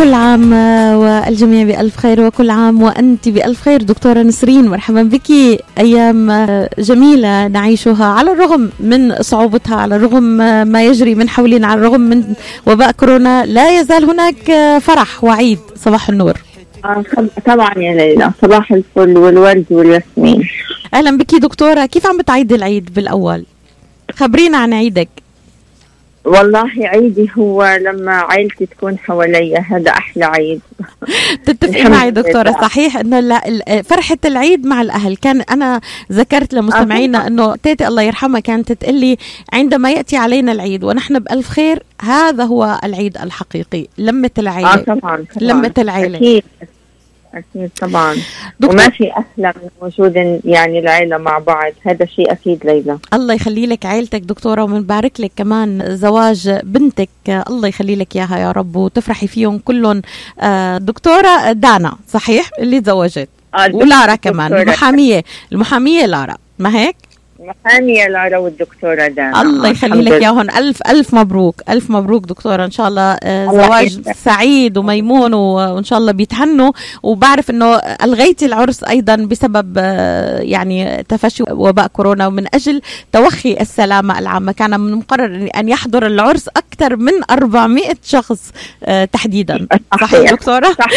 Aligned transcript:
كل 0.00 0.14
عام 0.14 0.52
والجميع 1.02 1.64
بألف 1.64 1.96
خير 1.96 2.20
وكل 2.20 2.50
عام 2.50 2.82
وأنت 2.82 3.28
بألف 3.28 3.62
خير 3.62 3.82
دكتورة 3.82 4.22
نسرين 4.22 4.68
مرحبا 4.68 5.02
بك. 5.02 5.30
أيام 5.78 6.46
جميلة 6.78 7.46
نعيشها 7.48 8.04
على 8.04 8.32
الرغم 8.32 8.70
من 8.80 9.22
صعوبتها 9.22 9.76
على 9.76 9.96
الرغم 9.96 10.22
ما 10.72 10.84
يجري 10.84 11.14
من 11.14 11.28
حولنا 11.28 11.66
على 11.66 11.80
الرغم 11.80 12.00
من 12.00 12.24
وباء 12.66 12.92
كورونا 12.92 13.46
لا 13.46 13.80
يزال 13.80 14.04
هناك 14.04 14.78
فرح 14.82 15.24
وعيد 15.24 15.58
صباح 15.76 16.08
النور. 16.08 16.34
آه، 16.84 17.04
طبعا 17.46 17.78
يا 17.78 17.94
ليلى 17.94 18.30
صباح 18.42 18.72
الفل 18.72 19.18
والورد 19.18 19.64
والياسمين. 19.70 20.48
أهلا 20.94 21.18
بك 21.18 21.34
دكتورة 21.34 21.86
كيف 21.86 22.06
عم 22.06 22.18
بتعيدي 22.18 22.54
العيد 22.54 22.94
بالأول؟ 22.94 23.44
خبرينا 24.14 24.58
عن 24.58 24.72
عيدك. 24.72 25.08
والله 26.24 26.70
عيدي 26.78 27.30
هو 27.38 27.78
لما 27.80 28.12
عائلتي 28.12 28.66
تكون 28.66 28.98
حوالي 28.98 29.56
هذا 29.56 29.90
أحلى 29.90 30.24
عيد. 30.24 30.60
تتفقي 31.46 31.84
معي 31.84 32.10
دكتورة. 32.10 32.50
صحيح 32.50 32.96
إنه 32.96 33.40
فرحة 33.82 34.18
العيد 34.24 34.66
مع 34.66 34.82
الأهل. 34.82 35.16
كان 35.16 35.40
أنا 35.40 35.80
ذكرت 36.12 36.54
لمستمعينا 36.54 37.26
إنه 37.26 37.56
تيتي 37.56 37.88
الله 37.88 38.02
يرحمها 38.02 38.40
كانت 38.40 38.72
تقول 38.72 39.16
عندما 39.52 39.90
يأتي 39.90 40.16
علينا 40.16 40.52
العيد 40.52 40.84
ونحن 40.84 41.18
بألف 41.18 41.48
خير 41.48 41.82
هذا 42.02 42.44
هو 42.44 42.80
العيد 42.84 43.18
الحقيقي 43.18 43.86
لمة 43.98 44.30
العيلة. 44.38 44.74
آه 44.74 44.76
طبعا, 44.76 44.98
طبعا. 44.98 45.24
لمة 45.40 45.74
العيلة. 45.78 46.18
أكيد. 46.18 46.44
أكيد 47.34 47.70
طبعا. 47.80 48.16
دكتور. 48.60 48.74
وما 48.74 48.90
في 48.90 49.10
أحلى 49.10 49.52
من 49.62 49.68
وجود 49.80 50.40
يعني 50.44 50.78
العيلة 50.78 51.18
مع 51.18 51.38
بعض. 51.38 51.72
هذا 51.86 52.06
شيء 52.06 52.32
أكيد 52.32 52.66
ليلى. 52.66 52.98
الله 53.14 53.34
يخلي 53.34 53.66
لك 53.66 53.86
عيلتك 53.86 54.20
دكتورة 54.20 54.62
وبنبارك 54.62 55.20
لك 55.20 55.32
كمان 55.36 55.96
زواج 55.96 56.50
بنتك. 56.62 57.08
الله 57.28 57.68
يخلي 57.68 57.96
لك 57.96 58.16
إياها 58.16 58.38
يا 58.38 58.52
رب 58.52 58.76
وتفرحي 58.76 59.26
فيهم 59.26 59.58
كلهم. 59.58 60.02
آه، 60.40 60.78
دكتورة 60.78 61.52
دانا 61.52 61.96
صحيح؟ 62.08 62.50
اللي 62.58 62.80
تزوجت. 62.80 63.28
آه 63.54 63.70
ولارا 63.72 64.14
كمان 64.14 64.52
المحامية 64.52 65.24
المحامية 65.52 66.06
لارا. 66.06 66.36
ما 66.58 66.78
هيك؟ 66.78 66.96
محامية 67.40 68.08
لارا 68.08 68.38
والدكتورة 68.38 69.08
دانا 69.08 69.42
الله 69.42 69.68
يخلي 69.68 70.02
لك 70.02 70.12
اياهم 70.12 70.50
ألف 70.50 70.82
ألف 70.88 71.14
مبروك 71.14 71.62
ألف 71.68 71.90
مبروك 71.90 72.24
دكتورة. 72.26 72.64
إن 72.64 72.70
شاء 72.70 72.88
الله 72.88 73.02
آه، 73.22 73.46
زواج 73.46 74.00
سعيد 74.12 74.78
وميمون 74.78 75.34
وإن 75.34 75.84
شاء 75.84 75.98
الله 75.98 76.12
بيتهنوا. 76.12 76.72
وبعرف 77.02 77.50
إنه 77.50 77.76
ألغيتي 77.76 78.46
العرس 78.46 78.84
أيضا 78.84 79.16
بسبب 79.16 79.74
آه، 79.78 80.40
يعني 80.40 81.02
تفشي 81.08 81.44
وباء 81.50 81.86
كورونا. 81.86 82.26
ومن 82.26 82.44
أجل 82.54 82.80
توخي 83.12 83.56
السلامة 83.60 84.18
العامة 84.18 84.52
كان 84.52 84.80
من 84.80 84.92
المقرر 84.92 85.48
أن 85.56 85.68
يحضر 85.68 86.06
العرس 86.06 86.48
أكثر 86.48 86.96
من 86.96 87.12
400 87.30 87.84
شخص 88.04 88.52
آه، 88.84 89.04
تحديدا. 89.04 89.66
صحيح 90.00 90.30
دكتورة؟ 90.30 90.72
صح 90.72 90.90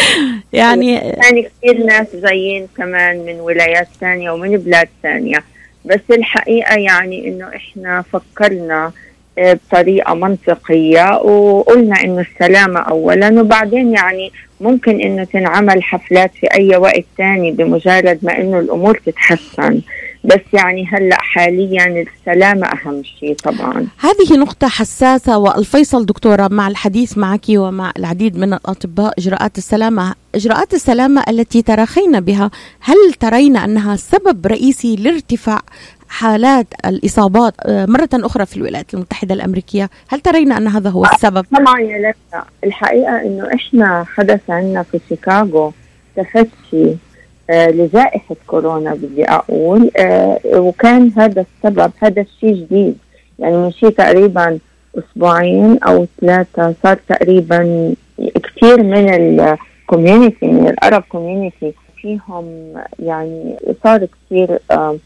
يعني 0.52 0.98
كثير 1.42 1.84
ناس 1.86 2.06
جايين 2.14 2.68
كمان 2.76 3.26
من 3.26 3.40
ولايات 3.40 3.88
ثانية 4.00 4.30
ومن 4.30 4.56
بلاد 4.56 4.88
ثانية. 5.02 5.53
بس 5.84 6.00
الحقيقة 6.10 6.74
يعني 6.74 7.28
إنه 7.28 7.48
إحنا 7.56 8.02
فكرنا 8.12 8.92
آه، 9.38 9.52
بطريقة 9.68 10.14
منطقية 10.14 11.16
وقلنا 11.16 11.96
إنه 12.04 12.20
السلامة 12.20 12.80
أولا 12.80 13.40
وبعدين 13.40 13.94
يعني 13.94 14.32
ممكن 14.60 15.00
إنه 15.00 15.24
تنعمل 15.24 15.82
حفلات 15.82 16.30
في 16.34 16.46
أي 16.54 16.76
وقت 16.76 17.04
تاني 17.18 17.52
بمجرد 17.52 18.18
ما 18.22 18.38
إنه 18.38 18.58
الأمور 18.58 19.00
تتحسن. 19.06 19.80
بس 20.24 20.40
يعني 20.52 20.86
هلأ 20.86 21.16
حاليا 21.20 22.04
السلامة 22.18 22.66
أهم 22.66 23.02
شيء 23.20 23.34
طبعا 23.34 23.86
هذه 24.00 24.38
نقطة 24.38 24.68
حساسة 24.68 25.38
والفيصل 25.38 26.06
دكتورة 26.06 26.48
مع 26.48 26.68
الحديث 26.68 27.18
معك 27.18 27.44
ومع 27.50 27.92
العديد 27.98 28.38
من 28.38 28.52
الأطباء 28.52 29.14
إجراءات 29.18 29.58
السلامة 29.58 30.14
إجراءات 30.34 30.74
السلامة 30.74 31.24
التي 31.28 31.62
تراخين 31.62 32.20
بها 32.20 32.50
هل 32.80 33.12
ترين 33.20 33.56
أنها 33.56 33.96
سبب 33.96 34.46
رئيسي 34.46 34.96
لارتفاع 34.96 35.60
حالات 36.08 36.66
الإصابات 36.86 37.54
آه، 37.60 37.86
مرة 37.86 38.08
أخرى 38.14 38.46
في 38.46 38.56
الولايات 38.56 38.94
المتحدة 38.94 39.34
الأمريكية 39.34 39.90
هل 40.08 40.20
ترين 40.20 40.52
أن 40.52 40.68
هذا 40.68 40.90
هو 40.90 41.04
السبب؟ 41.04 41.46
طبعا 41.56 41.80
يا 41.80 41.98
لسه 41.98 42.44
الحقيقة 42.64 43.22
أنه 43.22 43.54
إحنا 43.54 44.04
حدث 44.16 44.40
عندنا 44.48 44.82
في 44.82 45.00
شيكاغو 45.08 45.72
تفشي 46.16 46.96
لجائحة 47.50 48.36
كورونا 48.46 48.94
بدي 48.94 49.24
أقول 49.24 49.90
آه 49.96 50.38
وكان 50.56 51.10
هذا 51.16 51.44
السبب 51.64 51.90
هذا 52.02 52.20
الشيء 52.22 52.54
جديد. 52.54 52.96
يعني 53.38 53.56
من 53.56 53.72
شيء 53.72 53.88
تقريبا 53.90 54.58
أسبوعين 54.98 55.78
أو 55.82 56.06
ثلاثة 56.20 56.74
صار 56.82 56.98
تقريبا 57.08 57.92
كثير 58.18 58.82
من 58.82 59.08
ال 59.08 59.22
community 59.22 60.46
من 60.46 60.68
ال 60.68 60.75
Arab 60.75 61.02
community 61.08 61.72
فيهم 62.02 62.74
يعني 62.98 63.56
صار 63.84 64.06
كثير 64.06 64.58
آه 64.70 64.96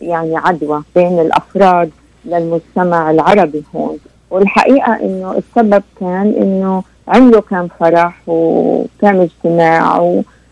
يعني 0.00 0.36
عدوى 0.36 0.82
بين 0.96 1.18
الأفراد 1.18 1.90
للمجتمع 2.24 3.10
العربي 3.10 3.62
هون. 3.76 3.98
والحقيقة 4.30 4.92
إنه 5.02 5.32
السبب 5.38 5.82
كان 6.00 6.34
إنه 6.40 6.82
عملوا 7.08 7.40
كان 7.50 7.68
فرح 7.80 8.20
وكان 8.26 9.20
اجتماع 9.20 9.98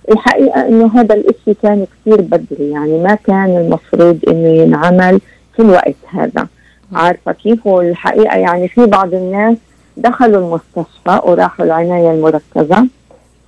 والحقيقة 0.08 0.68
إنه 0.68 1.00
هذا 1.00 1.14
الإشي 1.14 1.54
كان 1.62 1.86
كثير 1.86 2.20
بدري 2.20 2.70
يعني 2.70 2.98
ما 3.02 3.14
كان 3.14 3.56
المفروض 3.56 4.18
إنه 4.28 4.48
ينعمل 4.48 5.20
في 5.56 5.62
الوقت 5.62 5.94
هذا. 6.12 6.46
عارفة 6.92 7.32
كيف؟ 7.32 7.66
والحقيقة 7.66 8.36
يعني 8.36 8.68
في 8.68 8.86
بعض 8.86 9.14
الناس 9.14 9.56
دخلوا 9.96 10.40
المستشفى 10.40 11.20
وراحوا 11.24 11.64
العناية 11.64 12.10
المركزة. 12.10 12.86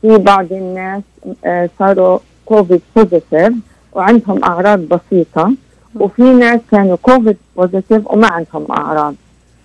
في 0.03 0.19
بعض 0.19 0.53
الناس 0.53 1.03
آه، 1.45 1.71
صاروا 1.79 2.19
COVID 2.47 2.81
positive 2.97 3.53
وعندهم 3.93 4.45
أعراض 4.45 4.79
بسيطة. 4.79 5.53
وفي 6.01 6.23
ناس 6.23 6.61
كانوا 6.71 6.97
COVID 7.03 7.37
positive 7.57 8.11
وما 8.11 8.27
عندهم 8.27 8.67
أعراض. 8.73 9.15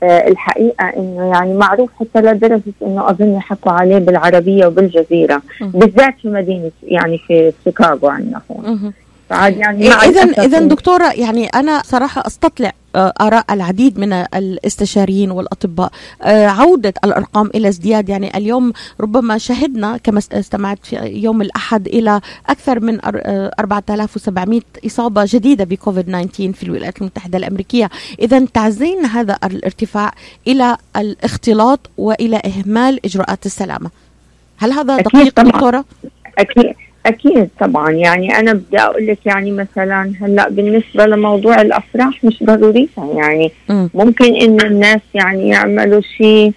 الحقيقة 0.03 0.85
إنه 0.85 1.29
يعني 1.29 1.53
معروف 1.53 1.89
حتى 1.99 2.21
لدرجه 2.21 2.61
إنه 2.81 3.09
أظن 3.09 3.39
حكوا 3.39 3.71
عليه 3.71 3.97
بالعربية 3.97 4.65
وبالجزيرة 4.65 5.41
بالذات 5.61 6.15
في 6.21 6.27
مدينة 6.29 6.71
يعني 6.83 7.17
في 7.17 7.53
شيكاغو 7.63 8.07
عندنا 8.07 8.41
هون. 8.51 8.93
يعني 9.31 9.91
اذا 9.91 10.23
اذا 10.23 10.59
دكتورة 10.59 11.11
يعني 11.11 11.47
أنا 11.47 11.81
صراحة 11.85 12.23
أستطلع 12.27 12.71
آه، 12.95 13.13
آراء 13.21 13.45
العديد 13.49 13.99
من 13.99 14.13
الأستشاريين 14.13 15.31
والأطباء 15.31 15.91
آه، 16.21 16.47
عودة 16.47 16.93
الأرقام 17.03 17.49
إلى 17.55 17.67
ازدياد. 17.67 18.09
يعني 18.09 18.37
اليوم 18.37 18.73
ربما 18.99 19.37
شهدنا 19.37 19.97
كما 19.97 20.21
استمعت 20.33 20.79
في 20.83 20.95
يوم 21.05 21.41
الأحد 21.41 21.87
إلى 21.87 22.21
أكثر 22.49 22.79
من 22.79 22.99
4700 23.59 24.59
آه، 24.59 24.85
إصابة 24.85 25.25
جديدة 25.27 25.63
بكوفيد 25.63 26.05
19 26.05 26.53
في 26.53 26.63
الولايات 26.63 27.01
المتحدة 27.01 27.37
الأمريكية. 27.37 27.89
إذا 28.19 28.45
تعزين 28.45 29.05
هذا 29.05 29.37
الارتفاع 29.43 30.13
إلى 30.47 30.77
الاختلاط 30.97 31.79
وإلى 31.97 32.41
إهمال 32.45 33.05
إجراءات 33.05 33.45
السلامة. 33.45 33.89
هل 34.57 34.71
هذا 34.71 34.97
دقيق 34.97 35.41
دكتورة؟ 35.41 35.85
أكيد 36.37 36.75
أكيد 37.09 37.49
طبعا. 37.59 37.91
يعني 37.91 38.39
أنا 38.39 38.53
بدي 38.53 38.79
أقول 38.79 39.07
لك 39.07 39.25
يعني 39.25 39.51
مثلا 39.51 40.13
هلأ 40.21 40.49
بالنسبة 40.49 41.05
لموضوع 41.05 41.61
الأفراح 41.61 42.23
مش 42.23 42.43
ضروري 42.43 42.89
يعني 42.97 43.51
م. 43.69 43.87
ممكن 43.93 44.35
إن 44.35 44.61
الناس 44.61 45.01
يعني 45.13 45.49
يعملوا 45.49 46.01
شيء 46.17 46.53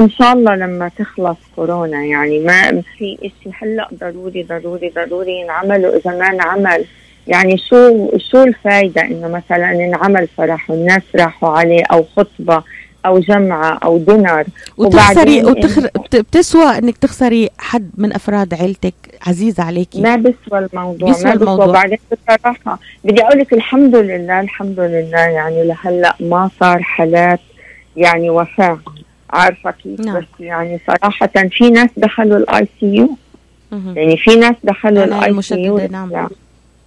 إن 0.00 0.10
شاء 0.10 0.32
الله 0.32 0.54
لما 0.54 0.90
تخلص 0.98 1.38
كورونا. 1.56 2.04
يعني 2.04 2.38
ما 2.38 2.82
في 2.98 3.18
شيء 3.42 3.52
هلأ 3.62 3.88
ضروري 4.00 4.42
ضروري 4.42 4.92
ضروري 4.96 5.40
ينعمل 5.40 5.86
واذا 5.86 6.10
ما 6.10 6.26
انعمل. 6.26 6.84
يعني 7.26 7.58
شو 7.58 8.10
شو 8.30 8.42
الفائده 8.42 9.02
إنه 9.02 9.28
مثلا 9.28 9.70
انعمل 9.70 10.28
فرح 10.36 10.70
والناس 10.70 11.02
راحوا 11.14 11.48
عليه 11.48 11.82
أو 11.92 12.04
خطبة؟ 12.16 12.62
أو 13.06 13.18
جمعة 13.18 13.78
أو 13.84 13.98
dinner 13.98 14.44
وتخسري 14.76 15.44
وتخر... 15.44 15.88
بتسوى 16.14 16.78
إنك 16.78 16.98
تخسري 16.98 17.48
حد 17.58 17.90
من 17.96 18.12
أفراد 18.12 18.54
عيلتك 18.54 18.94
عزيزة 19.26 19.62
عليكي. 19.62 20.00
ما 20.00 20.16
بيسوى 20.16 20.58
الموضوع 20.58 21.08
بيسوى 21.08 21.30
ما 21.30 21.36
بيسوى. 21.36 21.72
بعدين 21.72 21.98
بصراحه 22.12 22.78
بدي 23.04 23.22
أقول 23.22 23.38
لك 23.38 23.52
الحمد 23.52 23.96
لله 23.96 24.40
الحمد 24.40 24.80
لله 24.80 25.18
يعني 25.18 25.64
لهلأ 25.64 26.16
ما 26.20 26.50
صار 26.60 26.82
حالات 26.82 27.40
يعني 27.96 28.30
وفاة. 28.30 28.78
عارفة 29.30 29.70
كيف؟ 29.70 30.00
نعم. 30.00 30.18
بس 30.18 30.24
يعني 30.40 30.80
صراحة 30.86 31.30
في 31.50 31.70
ناس 31.70 31.90
دخلوا 31.96 32.38
ال 32.38 32.68
ICU 32.80 33.16
يعني 33.72 34.16
في 34.16 34.36
ناس 34.36 34.54
دخلوا 34.64 35.04
ال 35.04 35.42
ICU 35.42 35.78
نعم. 35.90 36.28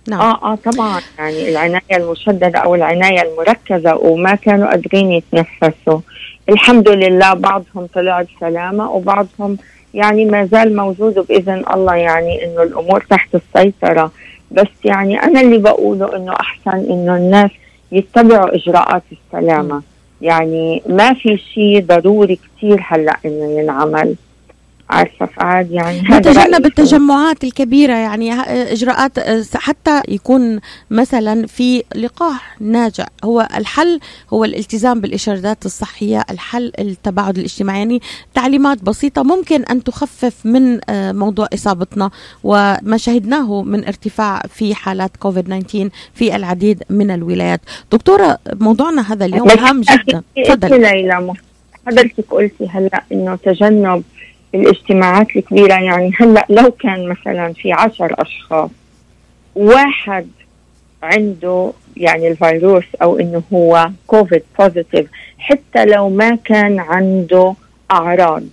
نعم. 0.08 0.22
آه 0.22 0.54
آه 0.54 0.56
طبعا. 0.56 1.02
يعني 1.20 1.50
العناية 1.50 1.98
المشددة 1.98 2.60
أو 2.60 2.76
العناية 2.76 3.22
المركزة 3.22 3.96
وما 3.96 4.36
كانوا 4.36 4.68
قادرين 4.68 5.12
يتنفسوا. 5.12 6.00
الحمد 6.50 6.90
لله 6.90 7.34
بعضهم 7.34 7.88
طلع 7.94 8.22
بسلامة 8.22 8.92
وبعضهم 8.92 9.58
يعني 9.94 10.26
ما 10.26 10.46
زال 10.46 10.76
موجود 10.76 11.26
بإذن 11.30 11.64
الله 11.74 11.96
يعني 11.96 12.46
إنه 12.46 12.64
الأمور 12.64 13.06
تحت 13.10 13.36
السيطرة. 13.36 14.12
بس 14.52 14.68
يعني 14.86 15.24
أنا 15.24 15.42
اللي 15.42 15.58
بقوله 15.58 16.16
إنه 16.16 16.34
أحسن 16.34 16.78
إنه 16.92 17.16
الناس 17.16 17.52
يتبعوا 17.92 18.56
إجراءات 18.56 19.04
السلامة. 19.12 19.76
م. 19.78 19.84
يعني 20.22 20.82
ما 20.90 21.14
في 21.14 21.38
شيء 21.38 21.86
ضروري 21.86 22.40
كثير 22.58 22.86
هلأ 22.88 23.18
إنه 23.26 23.60
ينعمل. 23.60 24.16
عارفه 24.94 25.25
فعاد 25.25 25.72
يعني. 25.72 26.01
نتجنب 26.01 26.66
التجمعات 26.66 27.44
الكبيرة 27.44 27.94
يعني 27.94 28.34
إجراءات 28.72 29.19
حتى 29.56 30.01
يكون 30.07 30.60
مثلا 30.92 31.48
في 31.48 31.84
لقاح 31.95 32.62
ناجع. 32.62 33.06
هو 33.24 33.48
الحل 33.57 34.00
هو 34.34 34.45
الالتزام 34.45 35.01
بالارشادات 35.01 35.66
الصحية 35.66 36.24
الحل 36.30 36.72
التباعد 36.80 37.38
الاجتماعي. 37.38 37.78
يعني 37.78 38.01
تعليمات 38.34 38.84
بسيطة 38.84 39.24
ممكن 39.24 39.63
أن 39.63 39.84
تخفف 39.84 40.45
من 40.45 40.80
آه، 40.90 41.12
موضوع 41.12 41.48
إصابتنا. 41.54 42.10
وما 42.44 42.98
شهدناه 42.98 43.62
من 43.63 43.86
ارتفاع 43.86 44.42
في 44.50 44.75
حالات 44.75 45.18
كوفيد 45.18 45.45
19 45.45 45.90
في 46.13 46.36
العديد 46.36 46.84
من 46.90 47.12
الولايات. 47.12 47.62
دكتورة 47.92 48.38
موضوعنا 48.54 49.13
هذا 49.13 49.25
اليوم 49.25 49.50
هام 49.50 49.81
جدا. 49.81 50.24
تفضلي 50.45 50.78
ليلى 50.78 51.34
حضرتك 51.88 52.25
قلتي 52.30 52.68
هلأ 52.69 53.04
إنه 53.12 53.36
تجنب 53.36 54.04
الاجتماعات 54.56 55.28
الكبيرة 55.36 55.74
يعني 55.74 56.12
هلأ 56.20 56.46
لو 56.50 56.72
كان 56.72 57.10
مثلا 57.10 57.54
في 57.54 57.72
عشر 57.72 58.16
أشخاص 58.20 58.70
واحد 59.56 60.28
عنده 61.04 61.72
يعني 61.98 62.28
الفيروس 62.28 62.84
أو 63.02 63.20
إنه 63.20 63.44
هو 63.54 63.90
كوفيد 64.08 64.44
positive 64.60 65.07
حتى 65.38 65.86
لو 65.86 66.10
ما 66.10 66.36
كان 66.36 66.80
عنده 66.80 67.54
أعراض 67.92 68.44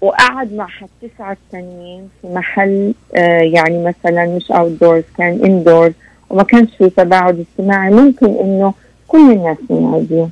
وقعد 0.00 0.52
مع 0.52 0.68
التسعة 0.82 1.32
الثانيين 1.32 2.08
في 2.22 2.28
محل 2.28 2.94
آه 3.14 3.40
يعني 3.40 3.84
مثلا 3.84 4.26
مش 4.26 4.50
outdoors 4.52 5.02
كان 5.18 5.40
indoors 5.44 5.92
وما 6.30 6.42
كانش 6.42 6.70
في 6.78 6.90
تباعد 6.90 7.38
اجتماعي 7.58 7.90
ممكن 7.90 8.26
إنه 8.26 8.74
كل 9.08 9.32
الناس 9.32 9.56
ينعدوا 9.70 10.26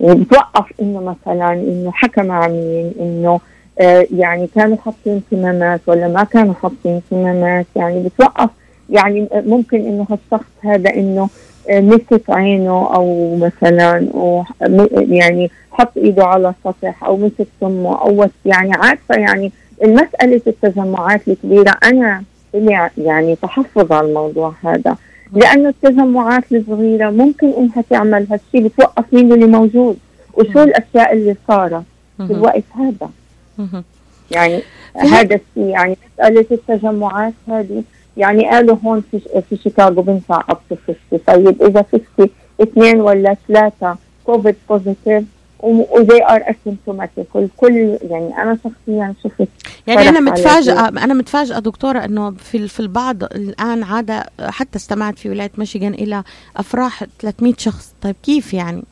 يعني 0.00 0.14
بتوقف 0.20 0.72
إنه 0.82 1.00
مثلا 1.00 1.52
إنه 1.52 1.90
حكى 1.92 2.22
مع 2.22 2.48
مين 2.48 2.92
إنه 3.00 3.40
يعني 4.10 4.46
كانوا 4.54 4.76
حاطين 4.76 5.22
كمامات 5.30 5.80
ولا 5.86 6.08
ما 6.08 6.24
كانوا 6.24 6.54
حاطين 6.54 7.02
كمامات؟ 7.10 7.66
يعني 7.76 8.02
بتوقف 8.02 8.50
يعني 8.90 9.28
ممكن 9.34 9.76
إنه 9.76 10.06
هالشخص 10.10 10.50
هذا 10.62 10.94
إنه 10.94 11.28
آه 11.70 11.80
مسك 11.80 12.22
عينه 12.28 12.94
أو 12.94 13.36
مثلا 13.36 14.08
يعني 14.92 15.50
حط 15.72 15.96
إيده 15.96 16.24
على 16.24 16.54
سطح 16.64 17.04
أو 17.04 17.16
مسك 17.16 17.46
فمه 17.60 18.00
أو 18.02 18.28
يعني 18.44 18.72
عارفة 18.72 19.14
يعني 19.14 19.52
المسألة 19.82 20.40
التجمعات 20.46 21.28
الكبيرة 21.28 21.76
أنا 21.84 22.22
لي 22.54 22.90
يعني 22.98 23.36
تحفظ 23.36 23.92
على 23.92 24.08
الموضوع 24.08 24.52
هذا. 24.64 24.96
لأنه 25.32 25.68
التجمعات 25.68 26.44
الصغيرة 26.52 27.10
ممكن 27.10 27.50
إنها 27.58 27.84
تعمل 27.90 28.26
هالشيء 28.30 28.66
بتوقف 28.68 29.04
مين 29.12 29.32
اللي 29.32 29.46
موجود 29.46 29.96
وشو 30.34 30.62
الأشياء 30.62 31.12
اللي 31.12 31.36
صارت 31.48 31.82
في 32.16 32.32
الوقت 32.32 32.62
هذا. 32.78 33.10
يعني 34.30 34.62
هذا 34.96 35.34
الشيء 35.34 35.70
يعني 35.70 35.96
مسألة 36.18 36.46
التجمعات 36.50 37.34
هذه 37.48 37.82
يعني 38.16 38.50
قالوا 38.50 38.76
هون 38.84 39.02
في 39.10 39.20
في 39.50 39.56
شيكاغو 39.56 40.02
بنفع 40.02 40.44
up 40.48 40.58
to 40.70 40.76
50 40.86 41.20
طيب 41.26 41.62
إذا 41.62 41.84
50 42.16 42.28
اثنين 42.60 43.00
ولا 43.00 43.36
ثلاثة 43.48 43.96
كوفيد 44.24 44.56
positive 44.68 45.24
و 45.60 45.72
they 45.72 46.22
are 46.30 46.42
asymptomatic 46.50 47.34
والكل 47.34 47.98
يعني 48.02 48.42
أنا 48.42 48.58
شخصيا 48.64 49.14
شفت 49.24 49.48
يعني 49.86 50.08
أنا 50.08 50.20
متفاجئه 50.20 50.88
أنا 50.88 51.14
متفاجئة 51.14 51.58
دكتورة 51.58 51.98
إنه 51.98 52.30
في 52.30 52.68
في 52.68 52.80
البعض 52.80 53.24
الآن 53.24 53.82
عاد 53.82 54.22
حتى 54.40 54.76
استمعت 54.76 55.18
في 55.18 55.30
ولاية 55.30 55.50
ميشيغان 55.58 55.94
إلى 55.94 56.22
أفراح 56.56 57.04
300 57.20 57.54
شخص. 57.58 57.94
طيب 58.02 58.16
كيف 58.22 58.54
يعني؟ 58.54 58.82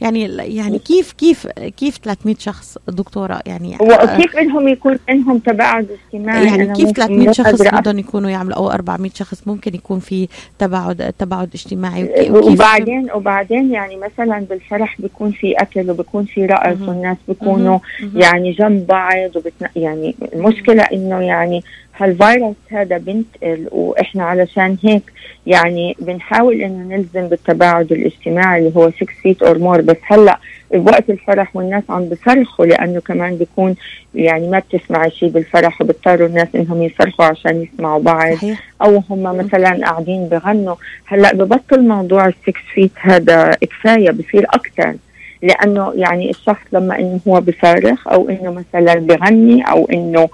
يعني 0.00 0.24
يعني 0.36 0.78
كيف 0.78 1.12
كيف 1.12 1.46
كيف 1.76 1.98
300 1.98 2.36
شخص 2.38 2.78
دكتورة؟ 2.88 3.40
يعني 3.46 3.76
وكيف 3.80 4.36
بدهم 4.36 4.68
يكون 4.68 4.98
عندهم 5.08 5.38
تباعد 5.38 5.88
اجتماعي؟ 5.90 6.46
يعني 6.46 6.72
كيف 6.72 6.90
300 6.90 7.32
شخص 7.32 7.62
بدهم 7.62 7.98
يكونوا 7.98 8.30
يعملوا؟ 8.30 8.56
أو 8.56 8.70
400 8.70 9.10
شخص 9.14 9.42
ممكن 9.46 9.74
يكون 9.74 10.00
في 10.00 10.28
تباعد 10.58 11.12
تباعد 11.18 11.50
اجتماعي؟ 11.54 12.30
وبعدين 12.30 13.10
وبعدين 13.14 13.72
يعني 13.72 13.96
مثلا 13.96 14.38
بالفرح 14.50 15.00
بيكون 15.00 15.30
في 15.30 15.52
أكل 15.52 15.90
وبيكون 15.90 16.24
في 16.24 16.46
رقص 16.46 16.88
والناس 16.88 17.16
بيكونوا 17.28 17.78
يعني 18.14 18.52
جنب 18.52 18.86
بعض 18.86 19.36
وبتن... 19.36 19.66
يعني 19.76 20.14
المشكلة 20.34 20.82
إنه 20.82 21.20
يعني 21.20 21.62
هالفيروس 21.96 22.56
هذا 22.70 22.98
بنتقل 22.98 23.68
وإحنا 23.70 24.24
علشان 24.24 24.76
هيك 24.84 25.02
يعني 25.46 25.96
بنحاول 26.00 26.60
إنه 26.62 26.96
نلزم 26.96 27.28
بالتباعد 27.28 27.92
الاجتماعي 27.92 28.58
اللي 28.58 28.72
هو 28.76 28.90
6 28.90 29.06
feet 29.22 29.42
or 29.42 29.58
more 29.58 29.80
بس 29.80 29.96
هلأ 30.02 30.38
بوقت 30.74 31.10
الفرح 31.10 31.56
والناس 31.56 31.82
عم 31.88 32.08
بصرخوا 32.08 32.66
لأنه 32.66 33.00
كمان 33.00 33.36
بيكون 33.36 33.74
يعني 34.14 34.48
ما 34.48 34.58
بتسمع 34.58 35.08
شيء 35.08 35.28
بالفرح 35.28 35.80
وبيضطروا 35.80 36.28
الناس 36.28 36.48
إنهم 36.54 36.82
يصرخوا 36.82 37.24
عشان 37.24 37.62
يسمعوا 37.62 38.02
بعض. 38.02 38.36
أو 38.82 39.02
هم 39.10 39.22
مثلا 39.22 39.86
قاعدين 39.86 40.28
بغنوا. 40.28 40.74
هلأ 41.06 41.34
ببطل 41.34 41.88
موضوع 41.88 42.26
ال 42.26 42.34
six 42.34 42.60
feet 42.74 42.92
هذا 43.00 43.50
كفاية 43.50 44.10
بصير 44.10 44.44
أكثر 44.44 44.94
لأنه 45.42 45.92
يعني 45.96 46.30
الشخص 46.30 46.62
لما 46.72 46.98
إنه 46.98 47.20
هو 47.28 47.40
بصرخ 47.40 48.08
أو 48.08 48.28
إنه 48.28 48.50
مثلا 48.52 48.94
بغني 48.94 49.62
أو 49.62 49.88
إنه 49.92 50.28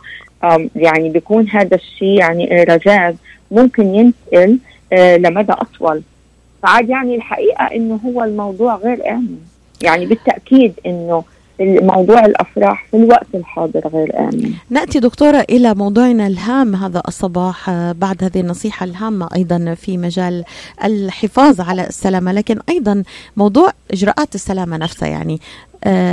يعني 0.76 1.08
بيكون 1.08 1.48
هذا 1.48 1.76
الشيء 1.76 2.18
يعني 2.18 2.64
رذاذ 2.64 3.14
ممكن 3.50 3.94
ينتقل 3.94 4.58
آه، 4.92 5.16
لمدى 5.16 5.52
أطول. 5.52 6.02
فعاد 6.62 6.88
يعني 6.88 7.16
الحقيقة 7.16 7.64
إنه 7.64 8.00
هو 8.06 8.24
الموضوع 8.24 8.76
غير 8.76 9.10
آمن. 9.10 9.38
يعني 9.82 10.06
بالتأكيد 10.06 10.72
إنه 10.86 11.24
موضوع 11.60 12.24
الأفراح 12.24 12.86
في 12.90 12.96
الوقت 12.96 13.26
الحاضر 13.34 13.88
غير 13.88 14.18
آمن. 14.18 14.52
نأتي 14.70 15.00
دكتورة 15.00 15.44
إلى 15.50 15.74
موضوعنا 15.74 16.26
الهام 16.26 16.74
هذا 16.76 17.02
الصباح 17.08 17.70
آه، 17.70 17.92
بعد 17.92 18.24
هذه 18.24 18.40
النصيحة 18.40 18.84
الهامة 18.84 19.28
أيضا 19.36 19.74
في 19.74 19.98
مجال 19.98 20.44
الحفاظ 20.84 21.60
على 21.60 21.86
السلامة. 21.86 22.32
لكن 22.32 22.58
أيضا 22.68 23.02
موضوع 23.36 23.72
إجراءات 23.92 24.34
السلامة 24.34 24.76
نفسها 24.76 25.08
يعني 25.08 25.40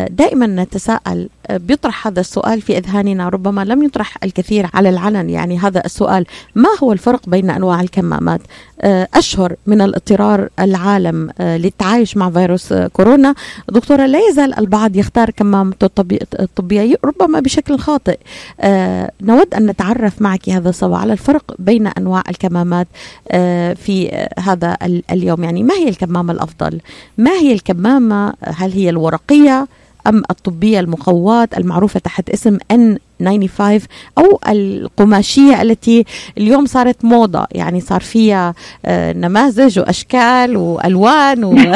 دائما 0.09 0.47
نتساءل 0.47 1.29
آه، 1.47 1.57
بيطرح 1.57 2.07
هذا 2.07 2.19
السؤال 2.19 2.61
في 2.61 2.77
أذهاننا 2.77 3.29
ربما 3.29 3.65
لم 3.65 3.83
يطرح 3.83 4.17
الكثير 4.23 4.69
على 4.73 4.89
العلن 4.89 5.29
يعني 5.29 5.59
هذا 5.59 5.85
السؤال 5.85 6.25
ما 6.55 6.69
هو 6.83 6.93
الفرق 6.93 7.29
بين 7.29 7.49
أنواع 7.49 7.81
الكمامات؟ 7.81 8.41
آه، 8.81 9.07
أشهر 9.13 9.55
من 9.67 9.81
الاضطرار 9.81 10.49
العالم 10.59 11.29
للتعايش 11.39 12.17
مع 12.17 12.29
فيروس 12.29 12.73
كورونا. 12.73 13.35
دكتورة 13.69 14.05
لا 14.05 14.19
يزال 14.29 14.59
البعض 14.59 14.95
يختار 14.95 15.29
كمامته 15.29 15.85
الطبية 16.39 16.97
ربما 17.05 17.39
بشكل 17.39 17.77
خاطئ. 17.77 18.17
نود 19.21 19.53
أن 19.53 19.65
نتعرف 19.65 20.21
معك 20.21 20.49
هذا 20.49 20.69
الصباح 20.69 21.01
على 21.01 21.13
الفرق 21.13 21.55
بين 21.59 21.87
أنواع 21.87 22.23
الكمامات 22.29 22.87
في 23.75 24.27
هذا 24.39 24.77
اليوم. 25.11 25.43
يعني 25.43 25.63
ما 25.63 25.73
هي 25.75 25.89
الكمامة 25.89 26.33
الأفضل؟ 26.33 26.81
ما 27.17 27.31
هي 27.31 27.53
الكمامة؟ 27.53 28.33
هل 28.43 28.71
هي 28.71 28.89
الورقية؟ 28.89 29.54
أم 30.07 30.23
الطبية 30.29 30.79
المقواة 30.79 31.57
المعروفة 31.57 31.99
تحت 31.99 32.29
اسم 32.29 32.57
N95 33.23 33.81
أو 34.17 34.39
القماشية 34.47 35.61
التي 35.61 36.05
اليوم 36.37 36.65
صارت 36.65 37.05
موضة. 37.05 37.45
يعني 37.51 37.81
صار 37.81 38.01
فيها 38.01 38.53
آه، 38.85 39.13
نماذج 39.13 39.79
وأشكال 39.79 40.57
وألوان 40.57 41.43
و... 41.43 41.55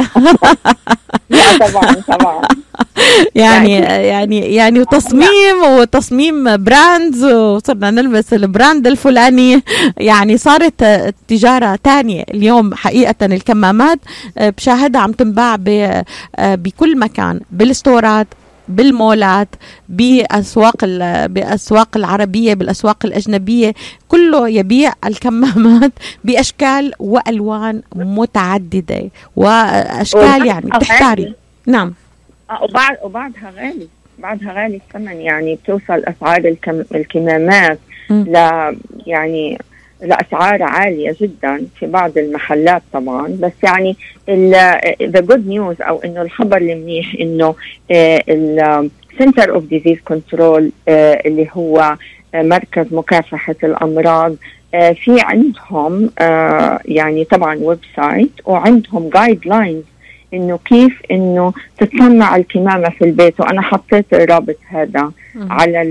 طبعا 1.60 1.93
طبعا. 2.08 2.41
يعني 3.36 3.72
يعني 3.74 4.39
يعني 4.39 4.79
وتصميم 4.79 5.63
وتصميم 5.79 6.63
brands 6.63 7.24
وصرنا 7.24 7.91
نلبس 7.91 8.34
ال 8.33 8.42
brand 8.42 8.88
الفلاني. 8.88 9.63
يعني 9.98 10.38
صارت 10.38 10.84
تجارة 11.27 11.79
تانية. 11.84 12.24
اليوم 12.34 12.74
حقيقة 12.74 13.25
الكمامات 13.25 14.00
آه، 14.38 14.50
بشاهدها 14.50 15.01
عم 15.01 15.12
تنباع 15.12 15.58
آه، 15.67 16.55
بكل 16.55 17.00
مكان 17.00 17.39
بالستورات 17.51 18.27
بالمولات 18.69 19.47
بأسواق 19.89 20.85
بأسواق 21.25 21.97
العربية 21.97 22.53
بالأسواق 22.53 23.05
الأجنبية 23.05 23.73
كله 24.07 24.49
يبيع 24.49 24.93
الكمامات 25.05 25.91
بأشكال 26.23 26.93
وألوان 26.99 27.81
متعددة. 27.95 29.09
وأشكال 29.35 30.45
يعني 30.45 30.69
بتحتاري 30.69 31.33
نعم. 31.67 31.93
آه، 32.49 32.63
وبعد 32.63 32.97
وبعدها 33.03 33.51
غالي. 33.57 33.88
بعدها 34.19 34.53
غالي 34.53 34.75
الثمن. 34.88 35.21
يعني 35.21 35.55
بتوصل 35.55 36.03
أسعار 36.05 36.38
الكم 36.45 36.83
الكمامات 36.95 37.79
ل 38.09 38.33
يعني 39.07 39.59
لأسعار 40.01 40.63
عالية 40.63 41.15
جدا 41.22 41.65
في 41.79 41.88
بعض 41.88 42.18
المحلات 42.18 42.82
طبعا 42.94 43.38
بس 43.41 43.51
يعني 43.63 43.96
the 45.03 45.19
good 45.19 45.48
news 45.48 45.81
أو 45.82 46.00
إنه 46.00 46.22
الخبر 46.22 46.58
المنيح 46.58 47.15
إنه 47.20 47.56
ال 47.91 48.15
Center 48.15 49.53
of 49.53 49.63
Disease 49.63 49.98
Control 50.05 50.71
اللي 50.88 51.48
هو 51.53 51.96
آه، 52.36 52.41
مركز 52.41 52.86
مكافحة 52.94 53.56
الأمراض 53.63 54.36
آه، 54.74 54.91
في 54.91 55.22
عندهم 55.22 56.10
يعني 56.86 57.24
طبعا 57.24 57.60
website 57.62 58.31
وعندهم 58.46 59.10
guidelines 59.09 59.83
إنه 60.33 60.59
كيف 60.65 61.01
إنه 61.12 61.53
تتصنع 61.77 62.36
الكمامة 62.36 62.89
في 62.89 63.05
البيت 63.05 63.39
وأنا 63.39 63.62
حطيت 63.62 64.13
الرابط 64.13 64.57
هذا 64.69 65.12
على 65.50 65.81